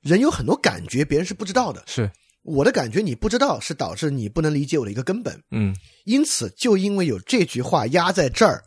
[0.00, 1.82] 人有很多感觉，别人是不知道的。
[1.86, 2.10] 是
[2.42, 5.38] 我的感觉你不知道，是导致你不能理解我的一个根本。
[5.50, 8.64] 嗯因此，就因为有这句话压在这儿，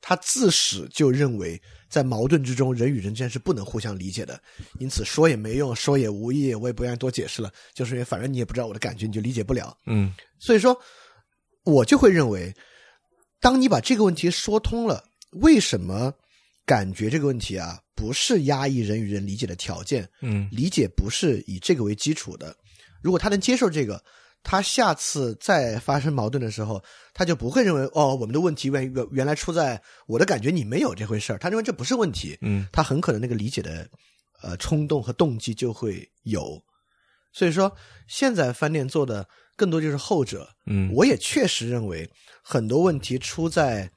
[0.00, 4.38] 他自始就认为，在矛盾之中，人与人之间是不能互相理解的。
[4.78, 7.50] 因此，说也没用，说也无益，我也不愿意多解释了。
[7.72, 9.74] 就是因为反正你也不知道我的感觉，你就理解不了。
[9.86, 10.78] 嗯所以说，
[11.64, 12.54] 我就会认为，
[13.40, 16.12] 当你把这个问题说通了，为什么
[16.66, 20.08] 感觉这个问题啊，不是压抑人与人理解的条件？
[20.20, 22.54] 嗯理解不是以这个为基础的。
[23.02, 24.00] 如果他能接受这个，
[24.42, 26.82] 他下次再发生矛盾的时候，
[27.14, 31.38] 他就不会认为哦，我们的问题原原原来出在我的感觉，你没有这回事儿。
[31.38, 33.88] 他认为这不是问题，嗯他很可能那个理解的
[34.42, 36.62] 呃冲动和动机就会有。
[37.32, 37.74] 所以说，
[38.06, 40.48] 现在饭店做的更多就是后者。
[40.66, 42.08] 嗯，我也确实认为
[42.42, 43.90] 很多问题出在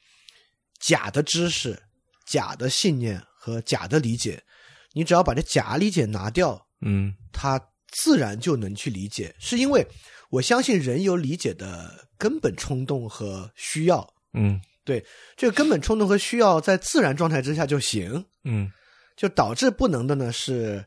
[0.79, 1.81] 假的知识、
[2.25, 4.43] 假的信念和假的理解。
[4.91, 7.61] 你只要把这假理解拿掉，嗯他
[7.91, 9.33] 自然就能去理解。
[9.39, 9.85] 是因为
[10.29, 14.07] 我相信人有理解的根本冲动和需要。
[14.33, 15.05] 嗯对
[15.37, 18.25] 这个根本冲动和需要在自然状态之下就行。
[18.43, 18.69] 嗯
[19.15, 20.83] 就导致不能的呢是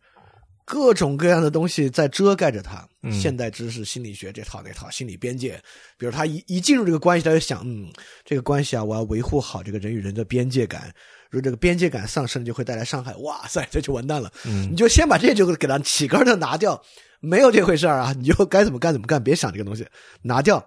[0.64, 2.86] 各种各样的东西在遮盖着它。
[3.02, 5.60] 嗯现代知识、心理学这套那套心理边界，
[5.96, 7.92] 比如他一一进入这个关系，他就想，嗯，
[8.24, 10.92] 这个关系啊，我要维护好这个人与人的边界感。
[11.32, 13.16] 如果这个边界感丧失，就会带来伤害。
[13.16, 14.30] 哇塞，这就完蛋了。
[14.44, 16.78] 嗯你就先把这就给它起根儿的拿掉，
[17.20, 18.12] 没有这回事儿啊！
[18.12, 19.86] 你就该怎么干怎么干，别想这个东西，
[20.20, 20.62] 拿掉，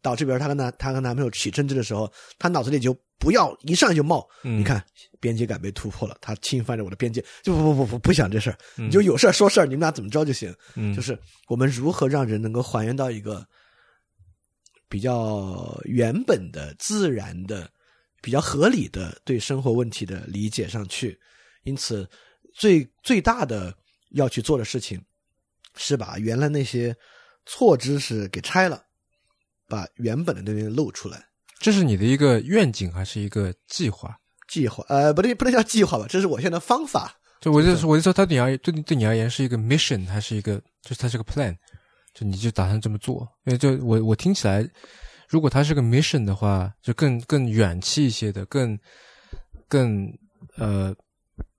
[0.00, 4.82] 导致比如她跟男她跟男朋友起争执的时候，她脑子里就不要一上来就冒，嗯你看
[5.20, 10.50] 边界感被突破了，她侵犯着我的边界，就不不不不不想这事儿，嗯你就有事儿说事儿，你们俩怎么着就行。
[10.76, 13.46] 嗯就是我们如何让人能够还原到一个
[14.88, 17.68] 比较原本的、自然的、
[18.20, 21.18] 比较合理的对生活问题的理解上去。
[21.64, 22.08] 因此，
[22.54, 23.76] 最最大的
[24.10, 25.02] 要去做的事情
[25.74, 26.96] 是把原来那些
[27.44, 28.82] 错知识给拆了，
[29.68, 31.24] 把原本的那些露出来。
[31.58, 34.16] 这是你的一个愿景还是一个计划？
[34.46, 37.18] 计划，呃，不对，不能叫计划吧，这是我现在的方法。
[37.40, 41.56] 就我就说，我就说，他对你而言，对你对你而言是一个 mission 还是一个，就是它是个 plan，
[42.14, 43.28] 就你就打算这么做？
[43.44, 44.62] 因为就我我听起来，
[45.28, 48.78] 如果它是个 mission 的话，就更更远期一些的，更
[49.68, 50.06] 更
[50.56, 50.94] 呃，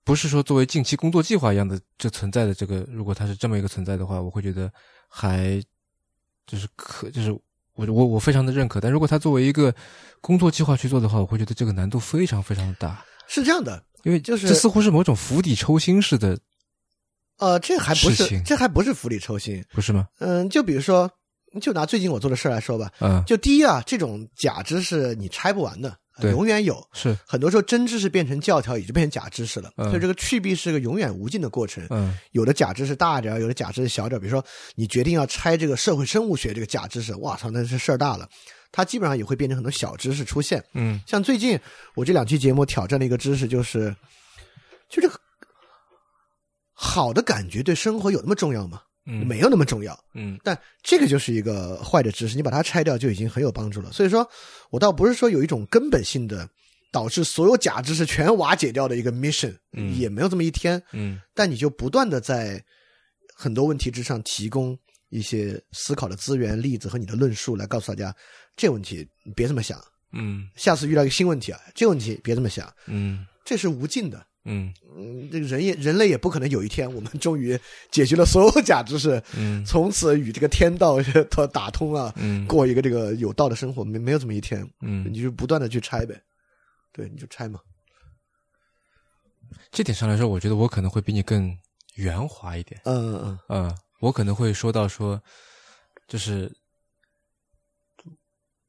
[0.04, 4.72] 不是说作为近期工作计划一样的这存在的这个，如果它是这么一个存在的话，我会觉得
[5.08, 5.62] 还
[6.46, 7.30] 就是可就是
[7.74, 8.80] 我我我非常的认可。
[8.80, 9.74] 但如果它作为一个
[10.20, 13.04] 工作计划去做的话，我会觉得这个难度非常非常的大。
[13.26, 16.38] 是这样的，因为就是这似乎是某种釜底抽薪似的，
[17.36, 19.62] 呃，这还不是，这还不是釜底抽薪。
[19.70, 20.08] 不是吗？
[20.18, 21.10] 嗯，就比如说，
[21.60, 26.82] 就拿最近我做的事儿来说吧，嗯，就第一啊，这种假知识你拆不完的，永远有。
[26.92, 29.70] 是，很多时候真知识变成教条，也就变成假知识了。
[29.76, 31.86] 嗯所以这个去蔽是个永远无尽的过程。
[31.90, 34.20] 嗯有的假知识大点儿，有的假知识小点儿。
[34.20, 34.44] 比如说，
[34.74, 38.28] 你决定要拆这个社会生物学这个假知识，哇操，那是事儿大了。
[38.70, 40.62] 它基本上也会变成很多小知识出现。
[40.74, 41.58] 嗯像最近
[41.94, 43.94] 我这两期节目挑战的一个知识就是，
[44.88, 45.18] 就这个
[46.72, 48.82] 好的感觉对生活有那么重要吗？
[49.10, 49.98] 嗯，没有那么重要。
[50.12, 53.90] 嗯但这个就是一个坏的知识，你把它拆掉就已经很有帮助了。
[53.90, 54.28] 所以说
[54.68, 56.46] 我倒不是说有一种根本性的
[56.92, 60.82] 导致所有假知识全瓦解掉的一个 mission，、嗯也没有这么一天。
[60.92, 62.62] 嗯但你就不断的在
[63.34, 64.78] 很多问题之上提供
[65.08, 68.14] 一些思考的资源、例子和你的论述，来告诉大家
[68.56, 69.82] 这个问题你别这么想，
[70.12, 74.26] 嗯下次遇到一个新问题啊，这个问题别这么想，嗯这是无尽的。
[74.48, 74.72] 嗯。
[74.96, 77.58] 嗯，这个人也人类也不可能有一天我们终于
[77.90, 79.64] 解决了所有假知识，嗯。
[79.64, 80.96] 从此与这个天道
[81.30, 82.46] 打打通了，嗯。
[82.46, 86.20] 过一个这个有道的生活，没没有这么一天，嗯，你就不断的去拆呗，
[86.92, 87.60] 对，你就拆嘛。
[89.70, 91.56] 这点上来说，我觉得我可能会比你更
[91.94, 92.80] 圆滑一点。
[92.84, 93.38] 嗯嗯。
[93.48, 95.20] 嗯，我可能会说到说，
[96.06, 96.50] 就是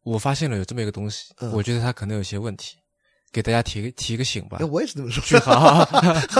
[0.04, 1.52] 我发现了有这么一个东西，嗯。
[1.54, 2.78] 我觉得它可能有些问题，
[3.32, 4.58] 给大家提个提个醒吧。
[4.72, 5.22] 我也是这么说。
[5.24, 5.88] 句号，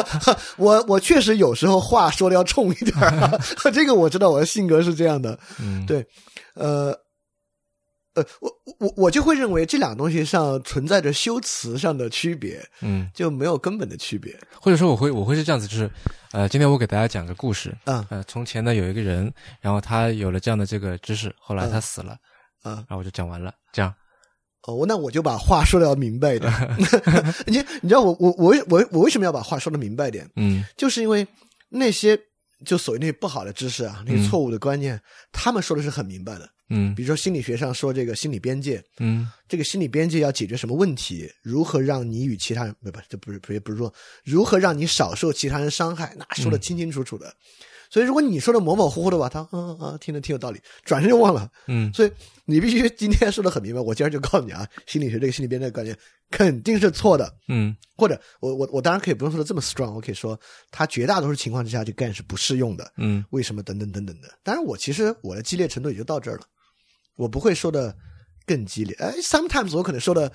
[0.58, 2.96] 我我确实有时候话说的要冲一点
[3.74, 5.38] 这个我知道我的性格是这样的。
[5.60, 6.06] 嗯，对
[6.56, 6.92] 呃，
[8.16, 14.36] 呃，我我我就会认为这两个东西上存在着修辞上的区别，嗯，就没有根本的区别。
[14.60, 15.90] 或者说我会我会是这样子，就是
[16.32, 17.76] 呃，今天我给大家讲个故事。
[17.86, 19.32] 嗯呃，从前呢有一个人，
[19.62, 22.14] 然后他有了这样的这个知识，后来他死了，
[22.64, 23.94] 啊、然后我就讲完了，这样。
[24.68, 26.52] 哦，那我就把话说的要明白一点。
[27.48, 30.30] 你你知道我我我我我为什么要把话说的明白一点？
[30.36, 31.26] 嗯就是因为
[31.70, 32.20] 那些
[32.66, 35.00] 就所谓那些不好的知识啊，那些嗯错误的观念，
[35.32, 36.50] 他们说的是很明白的。
[36.72, 41.28] 嗯比如说心理学上说这个心理边界，嗯这个心理边界要解决什么问题？
[41.42, 43.92] 如何让你与其他人不不，这不是不是不是说
[44.24, 46.14] 如何让你少受其他人伤害？
[46.18, 47.34] 那说的嗯清清楚楚的。
[47.90, 51.50] 所以如果你说的模模糊糊的吧，他嗯嗯听着挺有道理，转身就忘了。
[51.68, 52.12] 嗯所以
[52.46, 53.82] 你必须今天说的很明白。
[53.82, 55.98] 我今儿就告诉你啊，心理学这个心理边界的观念
[56.30, 57.34] 肯定是错的。
[57.48, 60.40] 嗯或者我我我当然可以不用说的这么 strong，我可以说
[60.72, 62.92] 他绝大多数情况之下这个概念是不适用的。
[62.98, 64.30] 嗯为什么等等等等的。
[64.44, 66.44] 当然，我其实我的激烈程度也就到这儿了，
[67.16, 67.96] 我不会说的
[68.46, 68.96] 更激烈。
[69.00, 70.32] 哎，sometimes 我可能说的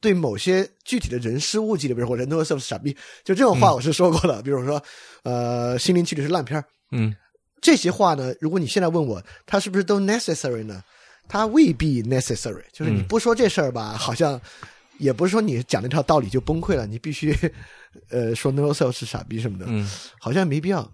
[0.00, 2.92] 对某些具体的人事物激烈，比如我人都是傻逼，
[3.24, 4.40] 就这种话我是说过的。
[4.42, 4.82] 比如说，
[5.24, 6.64] 呃，心灵奇旅是烂片儿
[6.94, 7.14] 嗯
[7.60, 10.82] 这些话呢，如果你现在问我，它是不是都 necessary 呢？
[11.26, 14.38] 它未必 necessary，就是你嗯不说这事儿吧，好像
[14.98, 17.34] 也不是说你讲那套道理就崩溃了，你必须
[18.10, 19.64] 呃说 no self 是傻逼什么的。
[19.68, 19.90] 嗯
[20.20, 20.86] 好像没必要。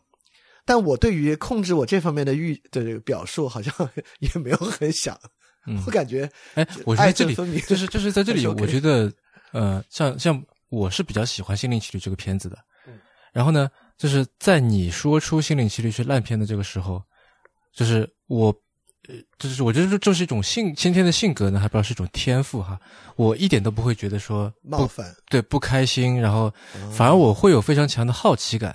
[0.64, 3.74] 但我对于控制我这方面的预的这个表述，好像
[4.20, 5.18] 也没有很想。
[5.66, 9.12] 嗯我感觉哎，我在这里，就是就是在这里， 我觉得
[9.52, 12.56] 呃，像像我是比较喜欢《心灵奇旅》这个片子的。
[12.86, 12.94] 嗯
[13.32, 13.68] 然后呢，
[14.00, 17.02] 就是在你说出《心灵奇旅》是烂片的这个时候，
[17.74, 18.46] 就是我
[19.06, 22.80] 呃就是我觉得这这是一种性先天的性格呢，还不知道是一种天赋哈。
[23.16, 25.14] 我一点都不会觉得说不冒犯。
[25.28, 26.44] 对不开心，然后
[26.74, 28.74] 哦反而我会有非常强的好奇感。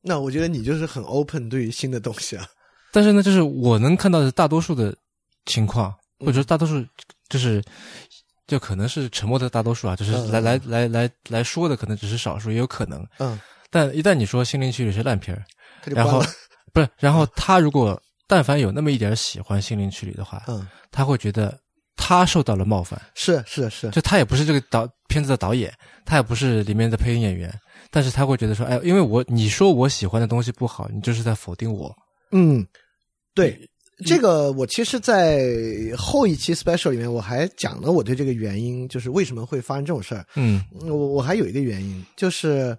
[0.00, 2.46] 那我觉得你就是很 open 对于新的东西啊。
[2.92, 4.96] 但是呢，就是我能看到的大多数的
[5.46, 6.80] 情况，或者说大多数
[7.28, 7.60] 就是。
[8.46, 13.02] 就可能是沉默的大多数啊，就是嗯来来来来来说的，可能只是少数，也有可能。
[13.18, 13.40] 嗯，
[13.74, 15.42] 但一旦你说《心灵奇旅》是烂片儿，
[15.92, 16.22] 然后。
[16.72, 21.56] 不是，然后他如果但凡有那么一点喜欢《心灵奇旅》的话，嗯，他会觉得
[21.94, 23.00] 他受到了冒犯。
[23.14, 25.72] 是是是，就他也不是这个导片子的导演，
[26.04, 27.52] 他也不是里面的配音演员，
[27.92, 31.94] 但是他会觉得说，哎，因为我你说我喜欢的东西不好，你就是在否定我。
[32.32, 32.66] 嗯，
[33.34, 33.56] 对。
[34.04, 35.40] 这个我其实，在
[35.96, 40.26] 后一期 special 里面，我还讲了我对这个原因，就是为什么会发生这种事儿。
[40.34, 42.76] 嗯我我还有一个原因，就是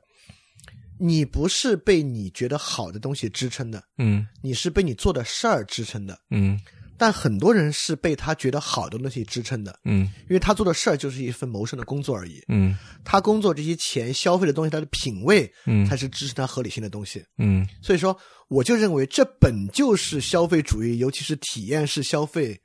[0.97, 6.17] 你不是被你觉得好的东西支撑的，嗯你是被你做的事儿支撑的。
[6.31, 6.59] 嗯
[6.97, 12.41] 但很多人是被他觉得好的东西支撑的，嗯因为他做的事儿就是一份谋生的工作而已。
[12.47, 12.73] 嗯
[13.03, 17.21] 他工作这些钱消费的东西，他的品味嗯才是支持他合理性的东西。
[17.37, 18.17] 嗯所以说，
[18.47, 22.57] 我就认为这本就是消费主义，尤其是体验式消费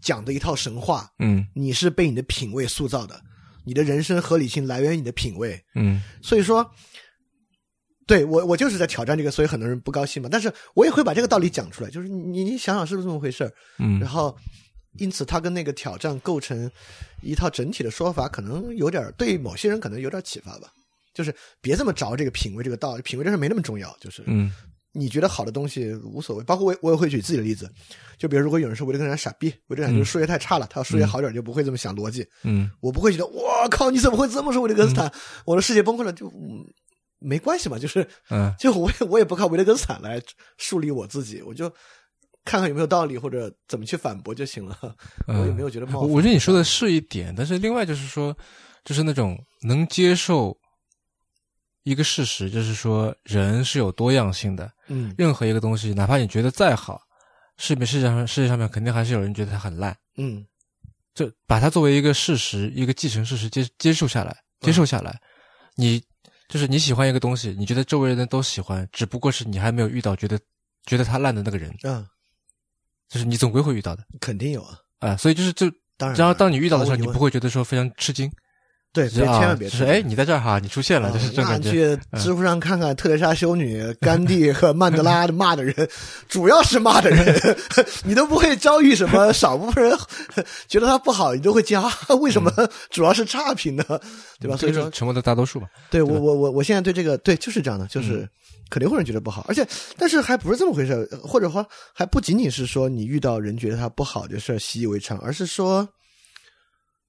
[0.00, 1.10] 讲的一套神话。
[1.18, 3.20] 嗯你是被你的品味塑造的，
[3.64, 5.60] 你的人生合理性来源于你的品味。
[5.74, 6.70] 嗯所以说，
[8.06, 10.28] 对我我就是在挑战这个，所以很多人不高兴嘛。
[10.30, 14.36] 但是我也会把这个道理讲出来，就是你你想想是不是这么回事儿嗯然后，
[14.98, 16.70] 因此他跟那个挑战构成
[17.22, 20.72] 一套整体的说法，可能有点对某些人可能有点启发吧。
[21.14, 23.94] 就是别这么着这个品味这个道理，品味这事没那么重要。
[24.00, 24.50] 就是嗯
[24.94, 27.70] 你觉得好的东西无所谓，包括我我也会举自己的例子，
[28.18, 32.26] 就比如如果有人说维特根斯坦傻逼，维特根人就是数学太差了，他要数学好点儿就不会这么想逻辑。
[32.44, 35.10] 嗯我不会觉得我靠你怎么会这么说维特根斯坦，
[35.46, 36.64] 我的世界崩溃了，就、嗯、
[37.22, 40.20] 没关系嘛，就是嗯 就我也我也不靠维特根斯坦来
[40.58, 41.68] 树立我自己，我就
[42.44, 44.76] 看看有没有道理或者怎么去反驳就行了。
[45.26, 46.08] 我也没有觉得冒犯。
[46.08, 48.36] 我我觉得你说的是一点，但是另外就是说，
[48.84, 50.56] 就是那种能接受
[51.84, 57.00] 一个事实，就是说人是有多样性的，嗯任何一个东西，哪怕你觉得再好，
[57.58, 60.44] 世面世界上世界上面肯定还是有人觉得它很烂，嗯
[61.14, 65.20] 就把它作为一个事实，一个既成事实接接受下来，接受下来。
[65.74, 66.02] 你
[66.52, 70.38] 就是你喜欢一个东西，你觉得周围人都喜欢，只不过是你还没有遇到觉得
[70.84, 72.06] 觉得它烂的那个人，嗯，
[73.08, 74.04] 就是你总归会遇到的。
[74.20, 76.18] 肯定有啊，啊、所以就是就，当然。
[76.18, 78.30] 然后当你遇到的时候，你不会觉得说非常吃惊，
[78.92, 81.70] 对，别千万别就是哎，你在这儿哈，你出现了，啊就是这感觉。
[81.70, 85.88] 去知乎上看看特蕾莎修女、甘地和曼德拉骂的人，
[86.28, 87.56] 主要是骂的人，
[88.04, 89.96] 你都不会遭遇什么少部分人
[90.68, 91.82] 觉得他不好，你都会加，
[92.20, 92.52] 为什么
[92.90, 93.84] 主要是差评呢？
[94.38, 94.56] 对吧？
[94.58, 95.68] 所以说沉默的大多数吧。
[95.90, 98.28] 对我我我我现在对这个对就是这样的，就是
[98.68, 99.66] 肯定会有人觉得不好，而且
[99.96, 105.88] 但是还不是这么回事，或者说还不仅仅是说你遇到人觉得他不好这事儿习以为常，而是说，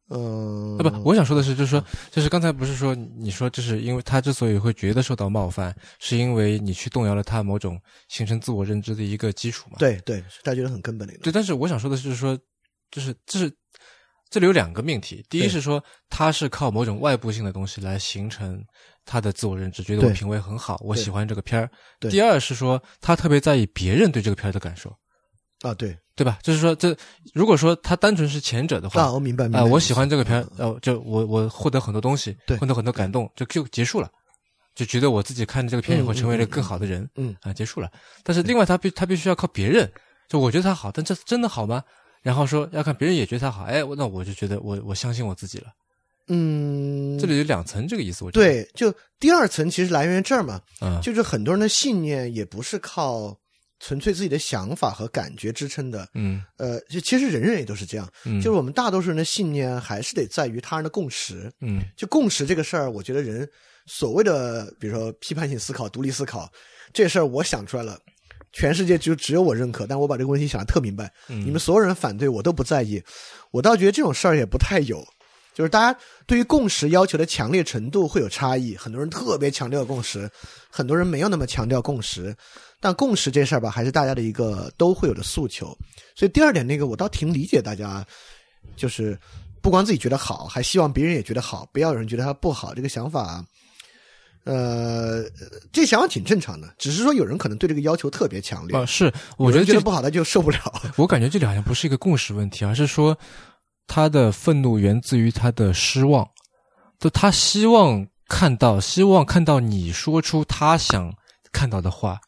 [0.09, 7.79] 嗯、啊，不，我想说的是，就是说，就是刚才不是说你说，就是因为他之所以会觉得受到冒犯，是因为你去动摇了他某种
[8.09, 9.77] 形成自我认知的一个基础嘛？
[9.79, 12.37] 对对，是大家觉得很根本的一个对，但是我想说的是，就是说，
[12.91, 13.51] 就是这是
[14.29, 18.63] 这里有两个命题，第一是说他是靠某种外部性的东西来形成
[19.05, 21.69] 他的自我认知，觉得我品味很好，我喜欢这个片儿。
[21.99, 22.11] 对。
[22.11, 24.93] 第二是说他特别在意别人对这个片儿的感受，
[25.63, 25.97] 啊，对。
[26.15, 26.37] 对吧？
[26.43, 26.95] 就是说，这
[27.33, 32.55] 如果说他单纯是前者的话，啊，我明白明啊、白，我喜欢这个片，呃，就我我获得很多东西，对。
[32.57, 34.07] 获得很多感动，就就结束了，
[34.75, 37.35] 就觉得我自己看这个片以后嗯成为了更好的人，嗯。
[37.41, 37.89] 啊、结束了。
[38.21, 39.91] 但是另外他必他必须要靠别人，
[40.29, 41.83] 就我觉得他好，但这真的好吗？
[42.21, 45.67] 然后说要看别人也觉得他好，哎，那我就觉得我我相信我自己了。
[46.27, 53.35] 嗯，这里有两层这个意思，我觉得，对，就第二层其实来源于这儿嘛，嗯，就是很多人的信念也不是靠
[53.85, 56.41] 纯粹自己的想法和感觉支撑的，嗯。
[56.55, 61.51] 呃，就其实人人也都是这样，嗯，就是我们大多数人的信念还是得在于他人的共识。
[61.59, 61.83] 嗯。
[61.97, 63.45] 就共识这个事儿，我觉得人
[63.85, 66.49] 所谓的，比如说批判性思考、独立思考，
[66.93, 67.99] 这事儿我想出来了，
[68.53, 73.03] 全世界就只有我认可，但我把这个问题想的特明白，嗯，你们所有人反对我都不在意，
[73.51, 75.05] 我倒觉得这种事儿也不太有。
[75.53, 80.27] 就是大家对于共识要求的强烈程度会有差异，很多人特别强调共识，
[80.67, 82.35] 很多人没有那么强调共识。
[82.83, 85.67] 但共识这事儿吧，还是大家的一个都会有的诉求。
[86.17, 88.05] 所以第二点，那个我倒挺理解大家，
[88.75, 89.17] 就是
[89.61, 92.75] 不光自己觉得好，还希望别人也觉得好，不要有人觉得他不好。
[92.75, 93.41] 这个想法，
[94.43, 95.23] 呃，
[95.71, 98.77] 这想法挺正常的，只是说有人可能对这个要求特别强烈。
[98.77, 100.59] 啊是，我觉得觉得不好，他就受不了。
[100.97, 103.17] 我感觉这里好像不是一个共识问题，而是说
[103.87, 106.27] 他的愤怒源自于他的失望，
[106.99, 111.09] 就他希望看到，希望看到你说出他想
[111.53, 112.19] 看到的话。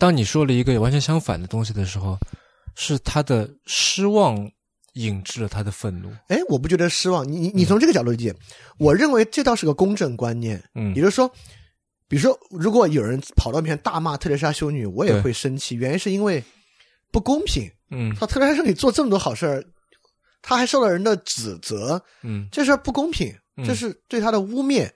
[0.00, 2.18] 当你说了一个完全相反的东西的时候，
[2.74, 4.50] 是他的失望
[4.94, 6.10] 引致了他的愤怒。
[6.28, 7.30] 哎，我不觉得失望。
[7.30, 8.34] 你你你从这个角度理解，
[8.78, 10.60] 我认为这倒是个公正观念。
[10.74, 11.30] 嗯也就是说，
[12.08, 16.42] 比如说，如果有人跑到面前大骂特蕾莎修女，我也会生气，原因是因为
[17.12, 17.70] 不公平。
[17.90, 19.64] 嗯他特蕾莎修女做这么多好事儿，
[20.40, 24.90] 他还受到人的指责，嗯这事儿不公平，嗯这是对他的污蔑。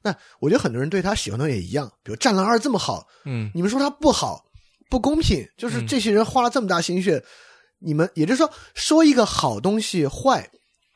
[0.00, 4.44] 那我觉得很多人对他喜欢的也一样，比如《战狼二》这么好，嗯你们说他不好，
[4.88, 7.22] 不公平，就是嗯这些人花了这么大心血，
[7.78, 10.50] 你们也就是说说一个好东西坏，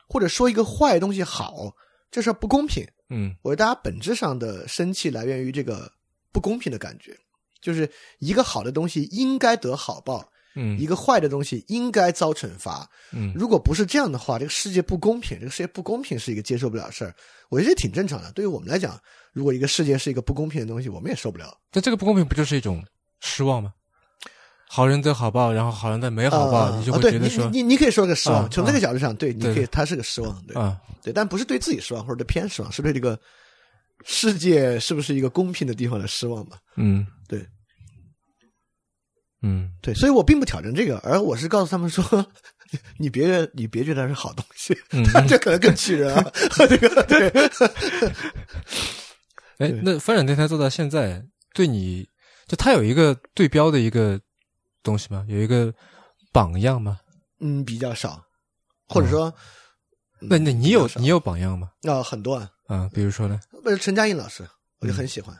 [0.07, 1.73] 或者说一个坏东西好，
[2.11, 2.85] 这事儿不公平。
[3.09, 5.91] 嗯我觉得大家本质上的生气来源于这个
[6.31, 7.15] 不公平的感觉，
[7.61, 7.89] 就是
[8.19, 12.89] 一个好的东西应该得好报，嗯一个坏的东西应该遭惩罚。
[13.11, 17.13] 嗯如果不是这样的话，这个世界不公平，这个世界不公平是一个接受不了的事儿。
[17.49, 18.31] 我觉得这挺正常的。
[18.31, 18.99] 对于我们来讲，
[19.31, 21.55] 如果一个世界是一个不公平的东西，我们也受不了。
[21.69, 22.83] 但这个不公平不就是一种
[23.19, 23.73] 失望吗？
[24.75, 33.19] 好人得好报，然后好人得没好报，啊你就会觉得说你你你可以说个失望，啊从这个角度上，对，你可以，他是个失望，对啊，对，但不是对自己失望或者对偏失望，是对这个
[34.03, 36.57] 世界是不是一个公平的地方的失望吧？
[36.75, 37.05] 嗯。
[37.27, 37.45] 对。
[39.43, 39.69] 嗯。
[39.79, 42.03] 对，所以我并不挑战这个，而我是告诉他们说，
[42.97, 45.05] 你别你别觉得它是好东西，嗯。
[45.29, 46.31] 这可能更气人啊！
[46.67, 47.29] 这个对，
[49.59, 52.07] 哎，那翻转电台做到现在，对你
[52.47, 54.19] 就它有一个对标的一个
[54.83, 55.25] 东西吗？
[55.27, 55.73] 有一个
[56.31, 56.99] 榜样吗？
[57.39, 58.23] 嗯，比较少，
[58.87, 59.33] 或者说，
[60.21, 61.71] 嗯那那你有你有榜样吗？
[61.83, 63.39] 啊、很多啊，啊，比如说呢？
[63.63, 64.43] 不是陈嘉映老师，
[64.79, 65.37] 我嗯就很喜欢。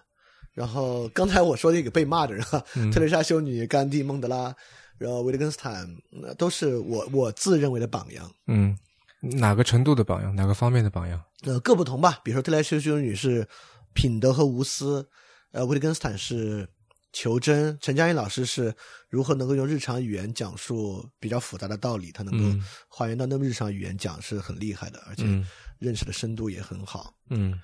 [0.53, 4.53] 然后刚才我说那个被骂的人哈，嗯特蕾莎修女、甘地、孟德拉，
[4.97, 5.87] 然后维特根斯坦，
[6.21, 8.29] 呃都是我我自认为的榜样。
[8.47, 8.77] 嗯，
[9.21, 10.35] 哪个程度的榜样？
[10.35, 11.21] 哪个方面的榜样？
[11.43, 12.19] 呃，各不同吧。
[12.23, 13.47] 比如说特蕾莎修女是
[13.93, 15.07] 品德和无私，
[15.53, 16.67] 呃，维特根斯坦是
[17.13, 18.75] 求真，陈嘉映老师是
[19.07, 25.47] 如何能够用日常语言讲述比较复杂的道理，他能够嗯还原到那么日常语言讲是很厉害的，而且嗯
[25.79, 27.15] 认识的深度也很好。
[27.29, 27.57] 嗯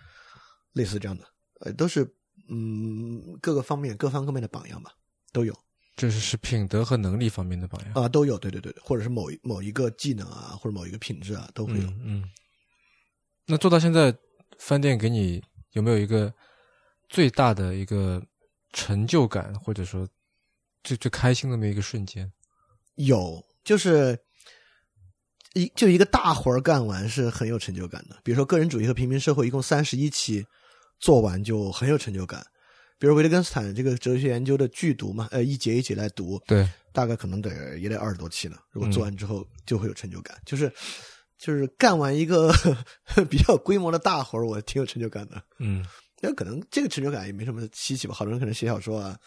[0.73, 1.25] 类似这样的，
[1.61, 2.07] 呃，都是
[2.47, 4.91] 嗯各个方面各方各面的榜样吧，
[5.33, 5.53] 都有
[5.95, 7.93] 这是是品德和能力方面的榜样。
[7.93, 11.89] 啊、都有，对对对，或者是某一某一个技能啊，或者某一个品质啊，都会有。
[11.89, 12.29] 嗯嗯。
[13.47, 14.15] 那做到现在，
[14.59, 16.33] 饭店给你有没有一个
[17.09, 18.23] 最大的一个
[18.73, 20.07] 成就感，或者说
[20.83, 22.31] 最最开心的那么一个瞬间？
[22.95, 24.17] 有，就是
[25.53, 28.19] 一就一个大活儿干完是很有成就感的。
[28.23, 30.45] 比如说个人主义和平民社会一共三十一期
[30.99, 32.45] 做完就很有成就感。
[32.97, 38.57] 比如维特根斯坦这个哲学研究的剧读嘛，呃，一节一节来读，对，大概可能得也得二十多期呢。
[38.71, 40.69] 如果嗯做完之后就会有成就感，就是
[41.37, 42.53] 就是干完一个
[43.29, 45.41] 比较规模的大活儿，我挺有成就感的。
[45.59, 45.85] 嗯
[46.21, 49.17] 那可能这个成就感也没什么稀奇吧，好多人可能写小说啊，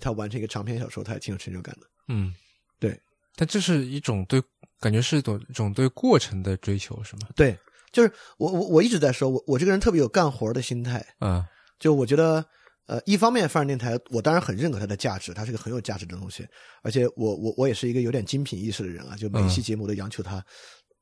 [0.00, 1.86] 他完成一个长篇小说，他也挺有成就感的。
[2.08, 2.34] 嗯，
[2.78, 3.00] 对。
[3.36, 4.42] 但这是一种对，
[4.78, 7.28] 感觉是一种一种对过程的追求，是吗？
[7.36, 7.58] 对，
[7.92, 11.46] 就是我我我一直在说，我我这个人特别有干活的心态，啊，
[11.78, 12.44] 就我觉得。
[12.86, 16.44] 呃，一方面，范儿电台我当然很认可它的价值，它是个很有价值的东西，
[16.82, 20.44] 而且我我我也是一个有点精品意识的人啊，就每一期节目都央求它，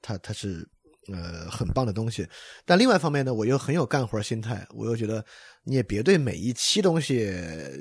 [0.03, 0.69] 它它是
[1.13, 2.27] 呃很棒的东西。
[2.65, 5.25] 但另外一方面呢，我又很有干活心态，我又觉得
[5.65, 7.35] 你也别对每一期东西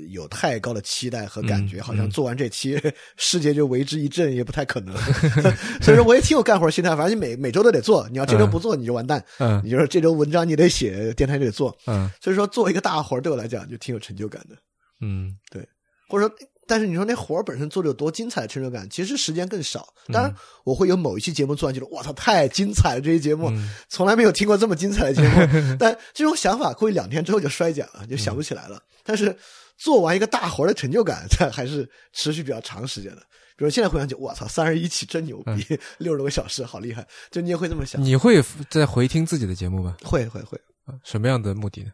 [0.09, 2.79] 有太高的期待和感觉，嗯好像嗯做完这期
[3.17, 4.95] 世界就为之一振，也不太可能。
[5.81, 11.75] 所以说，我也挺有干活心态，反正你每每周都得做，你要这周不做你就完蛋，嗯你就是这周文章你得写，电台就得做。
[11.85, 14.55] 嗯所以说，做一个大活儿对我来讲就挺有成就感的。
[15.01, 15.67] 嗯对
[16.09, 16.35] 或者说，
[16.67, 19.87] 但是你说那活儿本身做的有多精彩的成就感，其实时间更少。
[20.07, 23.01] 嗯当然，我会有某一期节目做完觉得，我操，太精彩了！
[23.01, 25.75] 这期节目、嗯从来没有听过这么精彩的节目。
[25.79, 28.81] 但这种想法会两天之后就衰减了，就想不起来了。
[29.03, 29.35] 但是
[29.77, 33.21] 做完一个大活儿的成就感，它 还是持续比较长时间的。
[33.55, 37.05] 比如现在回想起，我操，三十一期真牛逼， 六十多个小时，好厉害！
[37.31, 38.03] 就你也会这么想？
[38.03, 38.39] 你会
[38.69, 39.97] 在回听自己的节目吗？
[40.03, 40.59] 会会会，
[41.03, 41.91] 什么样的目的呢？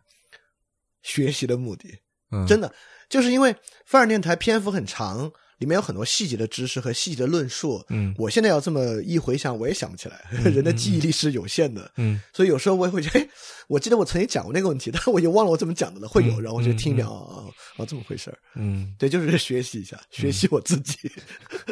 [1.04, 1.94] 学习的目的。
[2.32, 2.74] 嗯，真的，
[3.14, 3.56] 就是因为
[3.86, 7.80] 范儿电台篇幅很长，里面有很多细节的知识和细节的论述。
[7.90, 10.26] 嗯我现在要这么一回想，我也想不起来。
[10.44, 13.30] 人的记忆力是有限的，嗯所以有时候我也会觉得，哎，
[13.68, 16.08] 我记得我曾经讲过那个问题，但我已经忘了我怎么讲的了。
[16.08, 18.38] 会有，嗯然后我就听一遍，嗯哦哦哦，这么回事儿。
[18.56, 20.98] 嗯对，就是学习一下，学习我自己。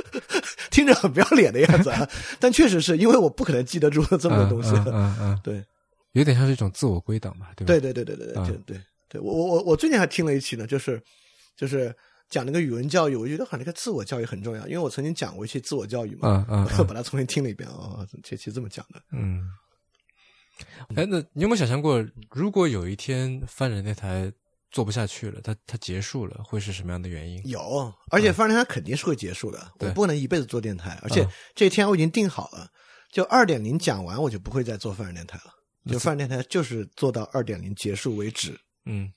[0.69, 2.07] 听着很不要脸的样子啊，
[2.39, 4.69] 但确实是因为我不可能记得住这么多东西。
[4.85, 5.63] 嗯嗯嗯，对，
[6.11, 7.73] 有点像是一种自我归档嘛，对吧？
[7.73, 11.01] 对对对对对对对对，我我我我最近还听了一期呢，就是
[11.55, 11.95] 就是
[12.29, 19.43] 讲那个语文教育，我觉得好像那个自我教育很重要，因为我曾经讲过一期自我教育嘛，嗯 嗯我把它重新听了一遍哦，这期这么讲的，嗯。
[20.95, 24.31] 哎，那你有没有想象过，如果有一天翻人电台
[24.69, 27.41] 做不下去了，它它结束了，会是什么样的原因？
[27.47, 29.57] 有，而且范人电台肯定是会结束的。
[29.79, 32.69] 我对不能一辈子做电台，而且嗯这一天我已经定好了，
[33.11, 35.51] 就二点零讲完，我就不会再做范人电台了。
[35.91, 38.55] 就范儿电台就是做到二点零结束为止。
[38.85, 39.11] 嗯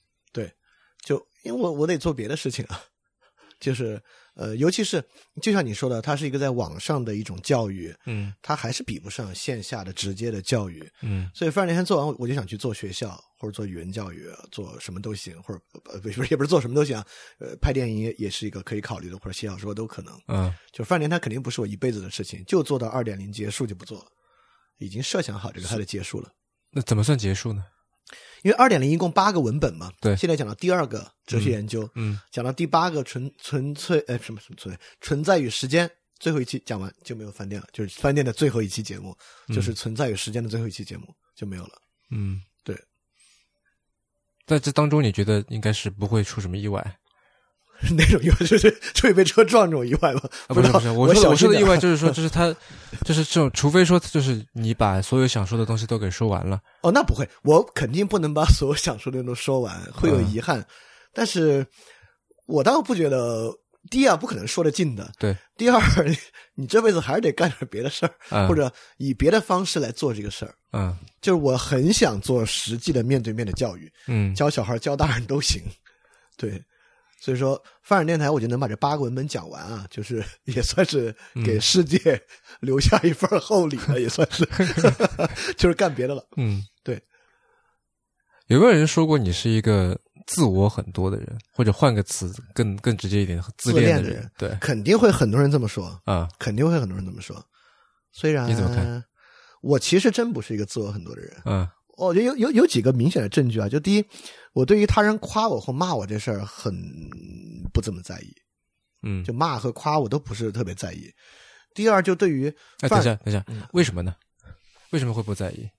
[1.05, 2.81] 就因为我我得做别的事情啊，
[3.61, 4.01] 就是
[4.33, 5.01] 呃，尤其是
[5.41, 10.85] 就像你说的，它是一个在网上的一种教育，嗯它还是比不上线下的直接的教育。
[11.01, 15.61] 嗯所以范儿电台做完，我就想去做学校或者做语文教育，做什么都行，或者
[15.93, 17.05] 呃不是也不是做什么都行啊，
[17.39, 20.19] 呃，拍电影也也是一个可以考虑的，或者写小说都可能。
[20.27, 24.07] 嗯就范儿电台肯定不是我一辈子的事情，就做到二点零结束就不做了，
[24.79, 26.29] 已经设想好这个它的结束了。
[26.71, 27.63] 那怎么算结束呢？
[28.45, 35.89] 因为二点零一共八个文本嘛，对现在讲到第二个哲学研究，嗯讲到第八个纯纯粹哎什么什么存存在与时间，
[36.19, 39.17] 最后一期讲完就没有饭店了，就是饭店的最后一期节目，
[39.47, 41.81] 就是存在与时间的最后一期节目就没有了。
[42.11, 42.79] 嗯，对。
[44.45, 46.99] 在这当中，你觉得应该是不会出什么意外
[47.81, 47.89] 啊？
[47.97, 50.21] 那种意外就是 会被车撞这种意外吗？
[50.47, 52.53] 不是不是，我我说的我说的意外 就是说，就是他，
[53.03, 60.65] 就是这种，除非说就是你把所有想说的东西都给说完了，哦，那不会，我肯定不能把所有想说的都说完，会有嗯遗憾。
[61.13, 61.65] 但是
[62.45, 63.51] 我倒不觉得，
[63.89, 65.81] 第一啊，不可能说得尽的；对，第二，
[66.55, 70.53] 你这辈子还是得干点别的事儿，嗯或者以别的方式来做这个事儿。
[70.73, 75.61] 嗯就是我很想做实际的面对面的教育，嗯教小孩、教大人都行。
[76.37, 76.61] 对，
[77.25, 81.11] 所以说范儿电台，我就能把这八个文本讲完啊， 就是 也算是
[81.43, 81.97] 给世界
[82.61, 84.45] 留下一份厚礼了，也算是，
[85.57, 86.23] 就是干别的了。
[86.37, 87.01] 嗯，对。
[88.45, 97.43] 有没有人说过你是一个自我很多的人，或者换个词更更直接一点，自自恋的的人对肯定会很多人这么说，啊，肯定会很多人这么说。
[98.11, 99.03] 虽然你怎么看？
[99.63, 101.33] 我其实真不是一个自我很多的人。
[101.45, 101.67] 嗯
[101.97, 104.05] 我觉得有有有几个明显的证据啊，就第一，
[104.53, 106.73] 我对于他人夸我或骂我这事儿很
[107.73, 108.33] 不怎么在意，
[109.03, 111.09] 嗯，就骂和夸我都不是特别在意。
[111.73, 112.47] 第二，就对于
[112.81, 114.15] 哎，等一下，等一下，嗯为什么呢？
[114.91, 115.69] 为什么会不在意？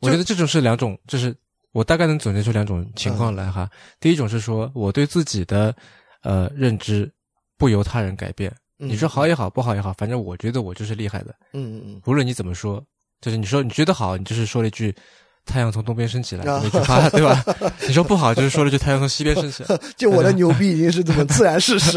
[0.00, 1.34] 我觉得这种是两种，就是
[1.72, 3.70] 我大概能总结出两种情况来哈。
[3.98, 5.74] 第一种是说我对自己的
[6.22, 7.10] 呃认知
[7.56, 12.84] 不由他人改变，嗯你说好也好，不好也好，反正我觉得我就是厉害的，嗯嗯嗯无论你怎么说，
[13.20, 14.94] 就是你说你觉得好，你就是说了一句。
[15.46, 16.60] 太阳从东边升起来，啊。
[16.62, 17.42] 那句话对吧？
[17.88, 21.92] 你说不好，就是说了句太阳从西边升起来，嗯，就我的牛逼已经是这么自然事实。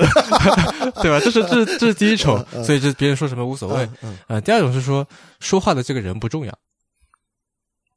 [1.02, 1.20] 对吧？
[1.20, 3.84] 这是这这是第一种，嗯所以这别人说什么无所谓。
[3.84, 4.18] 嗯嗯。
[4.28, 5.06] 呃，第二种是说
[5.40, 6.58] 说话的这个人不重要，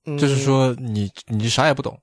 [0.06, 0.18] 嗯。
[0.18, 1.96] 就是说你你啥也不懂，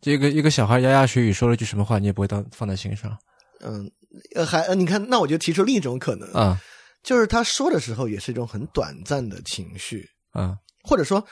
[0.00, 3.16] 这个一个小孩牙牙学语说了句什么话，你也不会当放在心上。
[3.64, 3.90] 嗯，
[4.34, 6.58] 呃，还呃你看，那我就提出另一种可能，啊
[7.02, 11.24] 就是他说的时候也是一种很短暂的情绪，啊或者说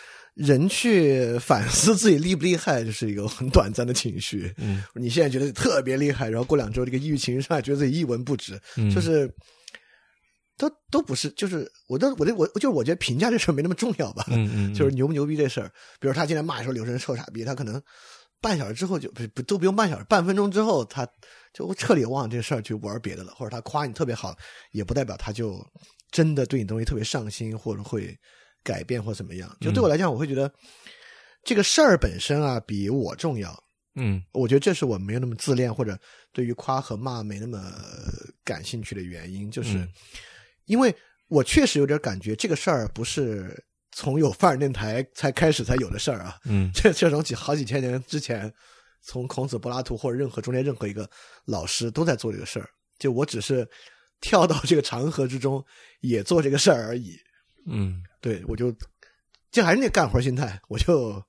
[0.42, 4.50] 人去反思自己厉不厉害，就是一个很短暂的情绪。
[4.56, 9.30] 嗯你现在觉得特别厉害，然后过两周这个抑郁情绪上来，觉得自己一文不值，嗯，就是
[10.56, 15.70] 都都不是，就是我都我的我就是我觉得评价这事儿没那么重要吧，嗯嗯，就是牛不牛逼这事儿。
[16.00, 17.82] 比如他今天骂说刘生臭傻逼，他可能
[18.40, 21.06] 半小时之后就不不都不用半小时，半分钟之后他
[21.52, 24.34] 就彻底忘了这事儿去玩别的了，或者他夸你特别好，
[24.72, 25.62] 也不代表他就
[26.10, 28.16] 真的对你东西特别上心，或者会
[28.62, 29.56] 改变或怎么样。
[29.60, 30.52] 就对我来讲，我会觉得
[31.44, 33.52] 这个事儿本身啊比我重要。
[33.94, 34.22] 嗯。
[34.32, 35.98] 我觉得这是我没有那么自恋，或者
[36.32, 37.72] 对于夸和骂没那么
[38.44, 39.88] 感兴趣的原因，就是、嗯
[40.66, 40.94] 因为
[41.26, 46.70] 我确实有点感觉这个事儿不是从有范儿电台才开始才有的事儿啊，嗯。
[46.74, 48.52] 这这种几好几千年之前，
[49.02, 51.10] 从孔子、柏拉图或者任何中间任何一个
[51.44, 53.68] 老师都在做这个事儿，就我只是
[54.20, 55.64] 跳到这个长河之中
[56.02, 57.18] 也做这个事儿而已。
[57.66, 58.74] 嗯对我就
[59.50, 61.22] 这还是那干活心态，我就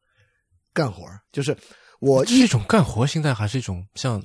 [0.73, 1.55] 干活，就是
[1.99, 4.23] 我是一种干活心态，还是一种像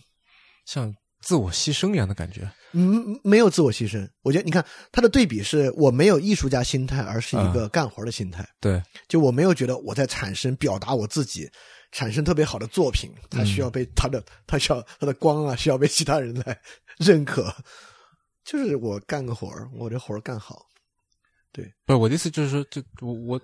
[0.65, 2.51] 像自我牺牲一样的感觉？
[2.73, 4.07] 嗯，没有自我牺牲。
[4.23, 8.47] 我觉得你看他的对比是我没有艺术家心态，而是一嗯个干活的心态。
[8.61, 11.49] 对，就我没有觉得我在产生表达我自己，
[11.93, 16.61] 产生特别好的作品，他需要被他的他需要他的光啊，需要被其他人来
[16.99, 17.55] 认可。
[18.45, 20.67] 就是我干个活儿，我这活儿干好，
[21.85, 23.41] 不是我的意思，就是说，这我我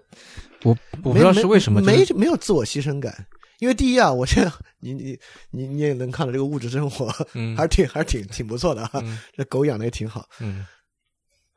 [0.65, 3.27] 我我不知道是为什么，没就是没没有自我牺牲感。
[3.59, 5.17] 因为第一啊，我现在你你
[5.53, 8.91] 你你也能看到这个物质生活，嗯还是挺还是挺挺不错的啊。
[8.95, 10.67] 嗯这狗养的也挺好，嗯，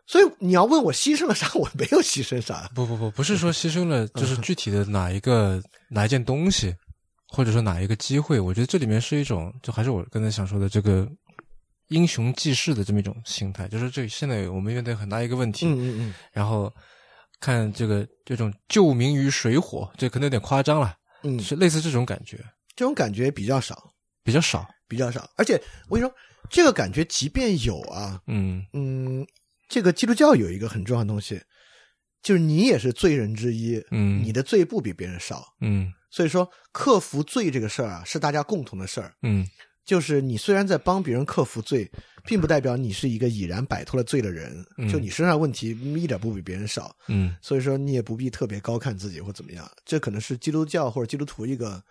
[0.06, 2.70] 所以你要问我牺牲了啥，我没有牺牲啥。
[2.76, 5.60] 不不不，不是说牺牲了，就是具体的哪一个
[5.90, 6.76] 哪一件东西，
[7.30, 11.10] 或者说哪一个机会，我觉得这里面是一种，就还是我刚才想说的这个
[11.90, 16.74] 英雄济世的这么一种心态，就是这现在我们面对很大一个问题，嗯嗯嗯，然后
[17.40, 22.44] 看这个这种救民于水火，这可能有点夸张了，嗯，是类似这种感觉。
[22.76, 23.92] 这种感觉比较少。
[24.24, 24.68] 比较少。
[24.88, 25.30] 比较少。
[25.38, 26.16] 而且我跟你说，
[26.50, 29.26] 这个感觉即便有啊，嗯嗯，
[29.70, 31.42] 这个基督教有一个很重要的东西，
[32.22, 35.46] 就是你也是罪人之一，嗯你的罪不比别人少。
[35.62, 39.14] 嗯所以说，克服罪这个事儿啊，是大家共同的事儿。
[39.24, 39.46] 嗯
[39.86, 41.90] 就是你虽然在帮别人克服罪，
[42.26, 44.66] 并不代表你是一个已然摆脱了罪的人。
[44.78, 49.70] 嗯就你身上问题一点不比别人少，嗯所以说你也不必特别高看自己或怎么样。
[49.86, 51.82] 这可能是基督教或者基督徒一个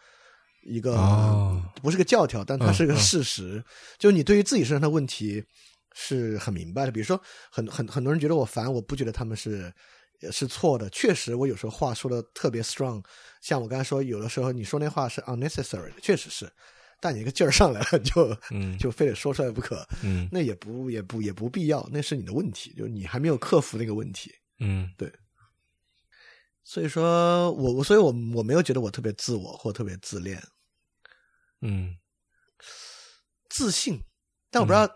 [0.65, 3.63] 一个、哦不是个教条，但它是个事实。
[3.99, 5.45] 就你对于自己身上的问题
[5.95, 6.91] 是很明白的。
[6.91, 9.73] 比如说，很很很多人觉得我烦，我不觉得他们是。
[10.31, 13.05] 是错的，确实，我有时候话说的特别 strong，
[13.43, 16.51] 像我刚才说，有的时候你说那话是 unnecessary 的，确实是，
[17.01, 18.77] 但你一个劲儿上来了， 就嗯。
[18.79, 20.29] 就非得说出来不可，嗯。
[20.31, 24.33] 那也不也不也不必要，那是你的问题，就是你还没有克服那个问题。
[24.61, 24.91] 嗯。
[24.97, 25.13] 对。
[26.63, 30.43] 所以说我我所以我我没有觉得我特别自我或特别自恋，
[31.61, 31.97] 嗯。
[33.51, 34.01] 自信，
[34.51, 34.89] 但我不知道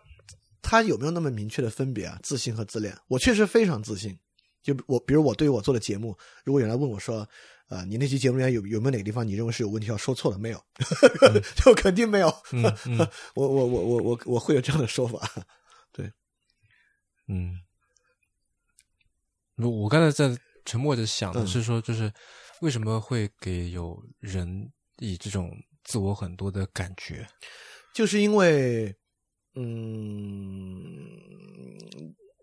[0.63, 2.97] 他有没有那么明确的分别啊，自信和自恋。
[3.07, 4.19] 我确实非常自信，
[4.63, 7.29] 就我比如我对于我做的节目，如果有人来问我说，
[7.69, 10.39] 呃，你那期节目里面有有没有哪个地方你认为是有问题要说错了？
[10.39, 10.65] 没有，
[11.57, 12.29] 就肯定没有。
[12.53, 12.99] 嗯嗯
[13.35, 15.31] 我我我我我我会有这样的说法。
[15.93, 16.11] 对
[17.27, 17.61] 嗯。
[19.57, 22.13] 我我刚才在沉默着想的嗯是说，就是
[22.61, 25.51] 为什么会给有人以这种
[25.85, 27.29] 自我很多的感觉？
[27.93, 28.95] 就是因为，
[29.57, 31.05] 嗯，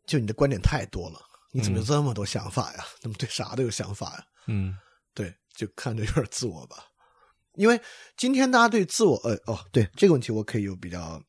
[0.06, 1.20] 就你的观点太多了，
[1.54, 2.86] 你怎么有这么多想法呀？
[3.00, 4.26] 怎么对啥都有想法呀？
[4.48, 4.78] 嗯
[5.16, 6.78] 对，就看着有点自我吧。
[7.56, 7.82] 因为
[8.18, 11.20] 今天大家对自我，呃，哦，对这个问题我可以有比较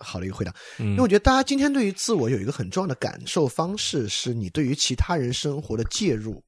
[0.00, 6.44] 好的一个回答，因嗯为我觉得大家今天对于自我有一个很重要的感受方式，是你对于其他人生活的介入。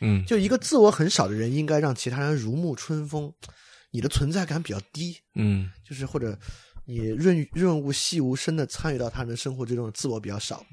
[0.00, 3.34] 嗯就一个自我很少的人，应该让其他人如沐春风，
[3.90, 5.16] 你的存在感比较低。
[5.34, 6.38] 嗯就是或者
[6.86, 10.64] 你润润物细无声的参与到他人生活之中，自我比较少。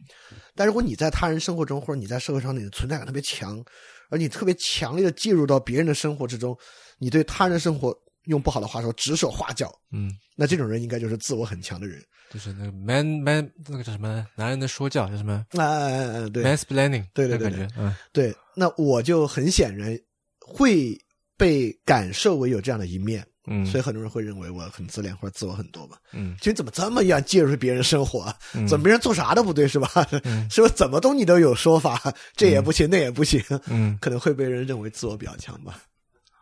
[0.54, 3.66] 但如果你在他人生活中，或者你在社会上，你的存在感特别强，
[4.10, 6.58] 而你特别强烈的介入到别人的生活之中，
[6.98, 7.96] 你对他人的生活
[8.26, 12.04] 用不好的话说指手画脚，嗯，那这种人应该就是自我很强的人。
[12.32, 17.96] 就是那个 man man 那个叫什么男人的说教叫什么啊啊啊，对？Mansplaining，对对对那感觉，嗯。
[18.12, 19.98] 对，那我就很显然
[20.40, 20.98] 会
[21.38, 25.98] 被感受为有这样的一面，嗯，所以很多人会认为我很自恋或者自我很多吧。
[26.14, 26.36] 嗯。
[26.42, 28.38] 就你怎么这么样介入别人生活啊？
[28.54, 28.68] 嗯。
[28.68, 29.90] 怎么别人做啥都不对是吧？
[30.24, 30.48] 嗯。
[30.52, 32.02] 是不是怎么都你都有说法？
[32.36, 33.98] 这也不行，那也不行，嗯。
[34.02, 35.82] 可能会被人认为自我比较强吧。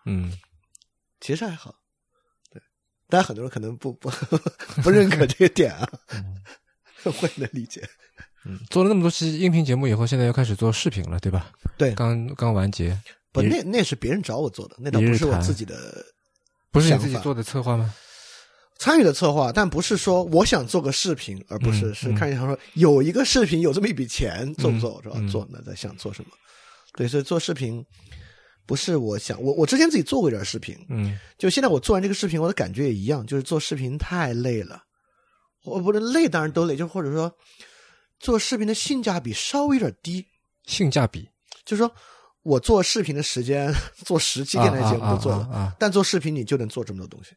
[0.06, 0.32] 嗯。
[1.20, 1.74] 其实还好，
[2.52, 2.62] 对，
[3.08, 4.12] 但很多人可能不不
[4.84, 5.88] 不认可这个点啊，
[7.06, 7.82] 我也能理解。
[8.46, 11.50] 嗯，做了那么多期音频节目以后，现在又开始做视频了，对吧？
[11.78, 13.00] 对，刚刚完结，
[13.32, 16.06] 不，那那是别人找我做的，那倒不是我自己的
[16.74, 17.94] 不是你自己做的策划吗？
[18.80, 25.16] 参与的策划，但不是说我想做个视频，而不是、嗯是看一下说有一个视频有这么一笔钱，做不做、是吧？
[25.20, 26.32] 嗯做那在想做什么？
[26.96, 27.86] 对，所以做视频
[28.66, 34.84] 不是我想我我之前自己做过一点视频，嗯就现在我做完这个视频，我的感觉也一样，就是做视频太累了。
[35.64, 37.32] 我不是累，当然都累，就或者说
[38.20, 40.26] 做视频的性价比稍微有点低，
[40.66, 41.30] 性价比
[41.64, 41.90] 就是说
[42.44, 43.74] 我做视频的时间
[44.06, 47.32] 做十期电台节目都做了，啊啊啊啊但做视频你就能做这么多东西，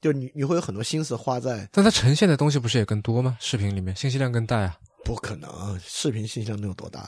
[0.00, 3.36] 就你你会有很多心思花在但它呈现的东西不是也更多吗？
[3.40, 4.76] 视频里面信息量更大呀。
[5.04, 7.00] 不可能，视频信息量能有多大？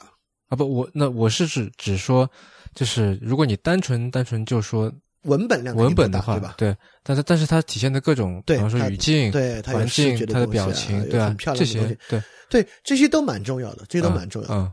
[0.48, 2.30] 啊不，我那我是指只说，
[2.74, 6.55] 就是如果你单纯单纯就说文本量文本的话，对吧？
[6.59, 12.22] 对，但是但是它体现的各种，比方说语境、对环境、它的表情，对啊很，漂这亮的东西，些对，
[12.62, 14.55] 对，这些都蛮重要的，这些都嗯蛮重要的。
[14.55, 14.72] 嗯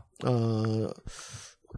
[0.84, 0.96] 呃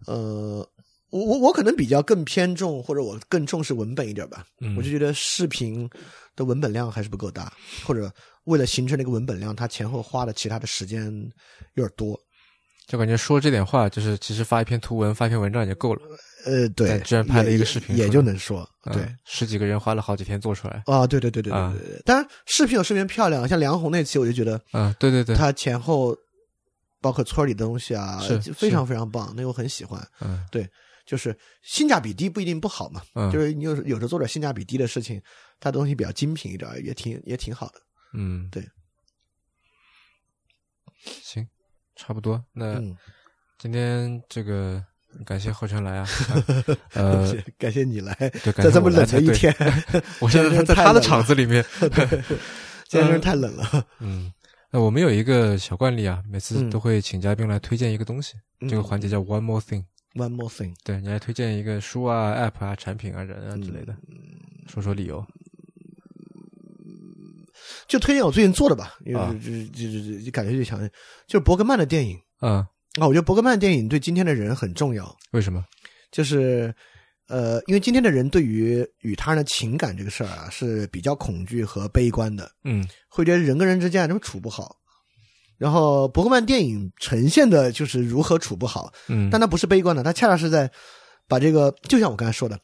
[0.07, 0.67] 呃，
[1.11, 4.45] 我我我可能比较更偏重，或者我更重视文本一点吧。
[4.61, 5.87] 嗯，我就觉得视频
[6.35, 7.53] 的文本量还是不够大，
[7.85, 8.11] 或者
[8.45, 11.05] 为了形成那个文本量，它前后花的其他的时间
[11.75, 12.19] 有点多。
[12.87, 16.01] 就感觉说这点话，就是其实发一篇图文、发一篇文章也就够了。
[16.45, 19.05] 呃，对，居然拍了一个也也视频出来就能说嗯对。
[19.25, 20.81] 十几个人花了好几天做出来。
[20.85, 22.01] 啊，对对对对对啊对对。
[22.05, 26.15] 当然，视频有视频漂亮，像梁红那期，我就觉得嗯，对对对，他前后
[27.01, 28.19] 包括村里的东西啊，
[28.55, 30.05] 非常非常棒，那个我很喜欢。
[30.21, 30.45] 嗯
[31.05, 35.21] 就是性价比低不一定不好嘛，嗯就是你有时有时候做点性价比低的事情，
[35.57, 37.75] 它东西比较精品一点，也挺也挺好的。
[38.13, 38.61] 嗯，对，
[41.23, 41.47] 行，
[41.95, 42.43] 差不多。
[42.51, 42.97] 那嗯，
[43.57, 44.83] 今天这个
[45.25, 46.07] 感谢后晨来啊，
[46.93, 48.13] 呃，感谢你来，
[48.43, 49.55] 对，在这么冷的一天，
[50.19, 51.65] 我现在 在他的太冷了场子里面。
[52.89, 53.85] 今天真是太冷了。
[53.99, 54.31] 嗯，
[54.69, 56.69] 那我们有一个小惯例啊，每次嗯。
[56.69, 58.35] 都会请嘉宾来推荐一个东西，
[58.69, 59.85] 这个环节叫 One More Thing。
[60.15, 64.65] One more thing，对，你来推荐一个书啊、App 啊、产品啊、人啊之类的，嗯。
[64.67, 65.23] 说说理由。
[67.87, 69.29] 就推荐我最近做的吧，因啊。
[69.31, 70.79] 为就就就就感觉就想，
[71.27, 72.19] 就是伯格曼的电影。
[72.41, 72.55] 嗯，
[72.99, 75.63] 啊，我觉得伯格曼电影对今天的人很重要，为什么？
[76.11, 76.73] 就是
[77.27, 84.75] 呃，因为今天的人对于与他人的情感这个事儿啊是比较恐惧和悲观的，嗯会觉得人跟人之间啊都处不好。
[85.57, 90.69] 然后伯格曼电影呈现的就是如何处不好，嗯，但他不是悲观的，他恰恰是在
[91.27, 92.59] 把这个，就像我刚才说的，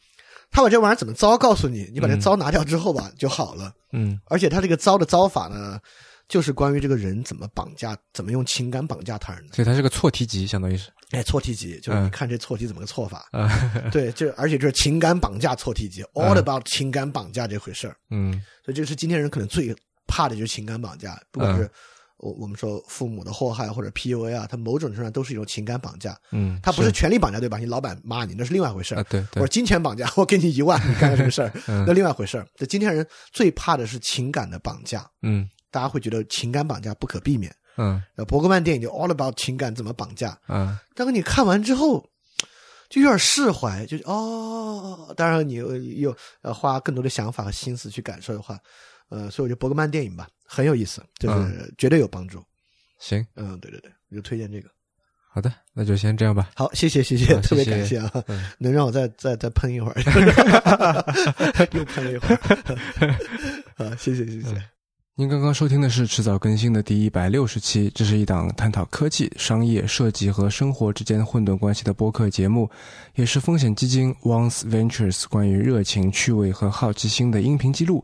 [0.52, 3.73] 他把这玩意儿怎么糟告诉你，你把这嗯糟拿掉之后吧就好了。
[3.91, 5.80] 嗯而且他这个糟的糟法呢，
[6.28, 9.56] 就是关于这个人怎么绑架，怎么用情感绑架他人的。
[9.56, 13.28] 所以它是个错题集，相当于是哎，错题集就是嗯你看这错题怎么个错法。
[13.32, 13.50] 啊，
[13.91, 17.95] 对，就而且这是情感绑架错题集，all about 情感绑架这回事儿。
[18.10, 19.76] 嗯所以这是今天人可能最
[20.08, 21.70] 怕的就是情感绑架，不管是
[22.18, 26.18] 我我们说父母的祸害或者 PUA 啊，它某种程度上都是一种情感绑架。
[26.32, 27.58] 嗯，它不是权力绑架，对吧？
[27.58, 32.48] 你老板骂你那是另外一回事儿啊，对对或者，金钱绑架，我给你一万，你干个什么事儿，嗯那另外一回事儿。
[32.56, 37.54] 这今天人最怕的是情感的绑架，嗯大家会觉得情感绑架不可避免。
[37.78, 38.00] 嗯。
[38.16, 40.78] 呃，伯格曼电影就 all about 情感怎么绑架，嗯。
[40.94, 42.08] 但是你看完之后，
[42.90, 48.60] 就有点释怀，就是哦，当然你有有呃花更多的想法和心思去感受的话，
[49.10, 52.44] 呃，所以我觉得伯格曼电影吧很有意思，就是绝对有帮助。
[53.00, 54.70] 行，嗯，对对对，我就推荐这个。
[55.28, 56.52] 好的，那就先这样吧。
[56.56, 58.52] 好，谢谢谢谢，好特别感谢啊，嗯。
[58.60, 59.98] 能让我再再再喷一会儿，
[61.74, 63.16] 又喷了一会儿，
[63.84, 64.73] 啊，谢谢谢谢。
[65.15, 72.68] 您刚刚收听的是迟早更新的第一百六十期，这是一档探讨科技、商业、设计和生活之间混沌关系的播客节目，
[73.14, 78.03] 也是风险基金 Once Ventures 关于热情、趣味和好奇心的音频记录。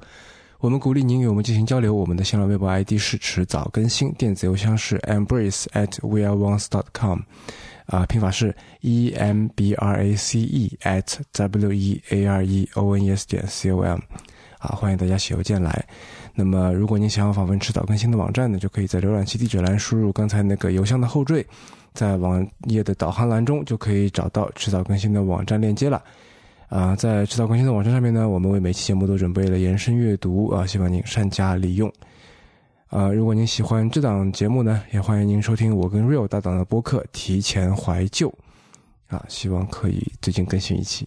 [0.59, 7.21] 我们鼓励您与我们进行交流，我们的新浪微博 ID 是迟早更新，电子邮箱是 embrace at weareones.com，
[7.87, 13.03] 啊，拼法是 e m b r a c e at w e a r e o n
[13.03, 13.97] e s 点 c o m，
[14.59, 15.87] 啊，欢迎大家写邮件来。
[16.39, 21.45] 那么，如果您想要访问迟早更新的网站呢，就可以在浏览器地址栏输入刚才那个邮箱的后缀，
[21.93, 26.01] 在网页的导航栏中就可以找到迟早更新的网站链接了。
[26.69, 31.91] 啊、在迟早更新的网站上面呢，我们为每期节目都准备了延伸阅读啊、希望您善加利用。
[32.87, 38.29] 啊、如果您喜欢这档节目呢，也欢迎您收听我跟 Real 搭档的播客《提前怀旧》
[39.13, 41.05] 啊，希望可以最近更新一期。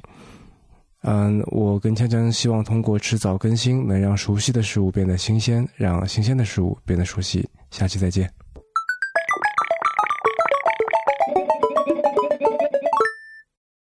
[1.02, 7.48] 嗯，我跟锵锵希望通过迟早更新，能让熟悉的事物变得新鲜，让新鲜的事物变得熟悉。
[7.70, 8.41] 下期再见。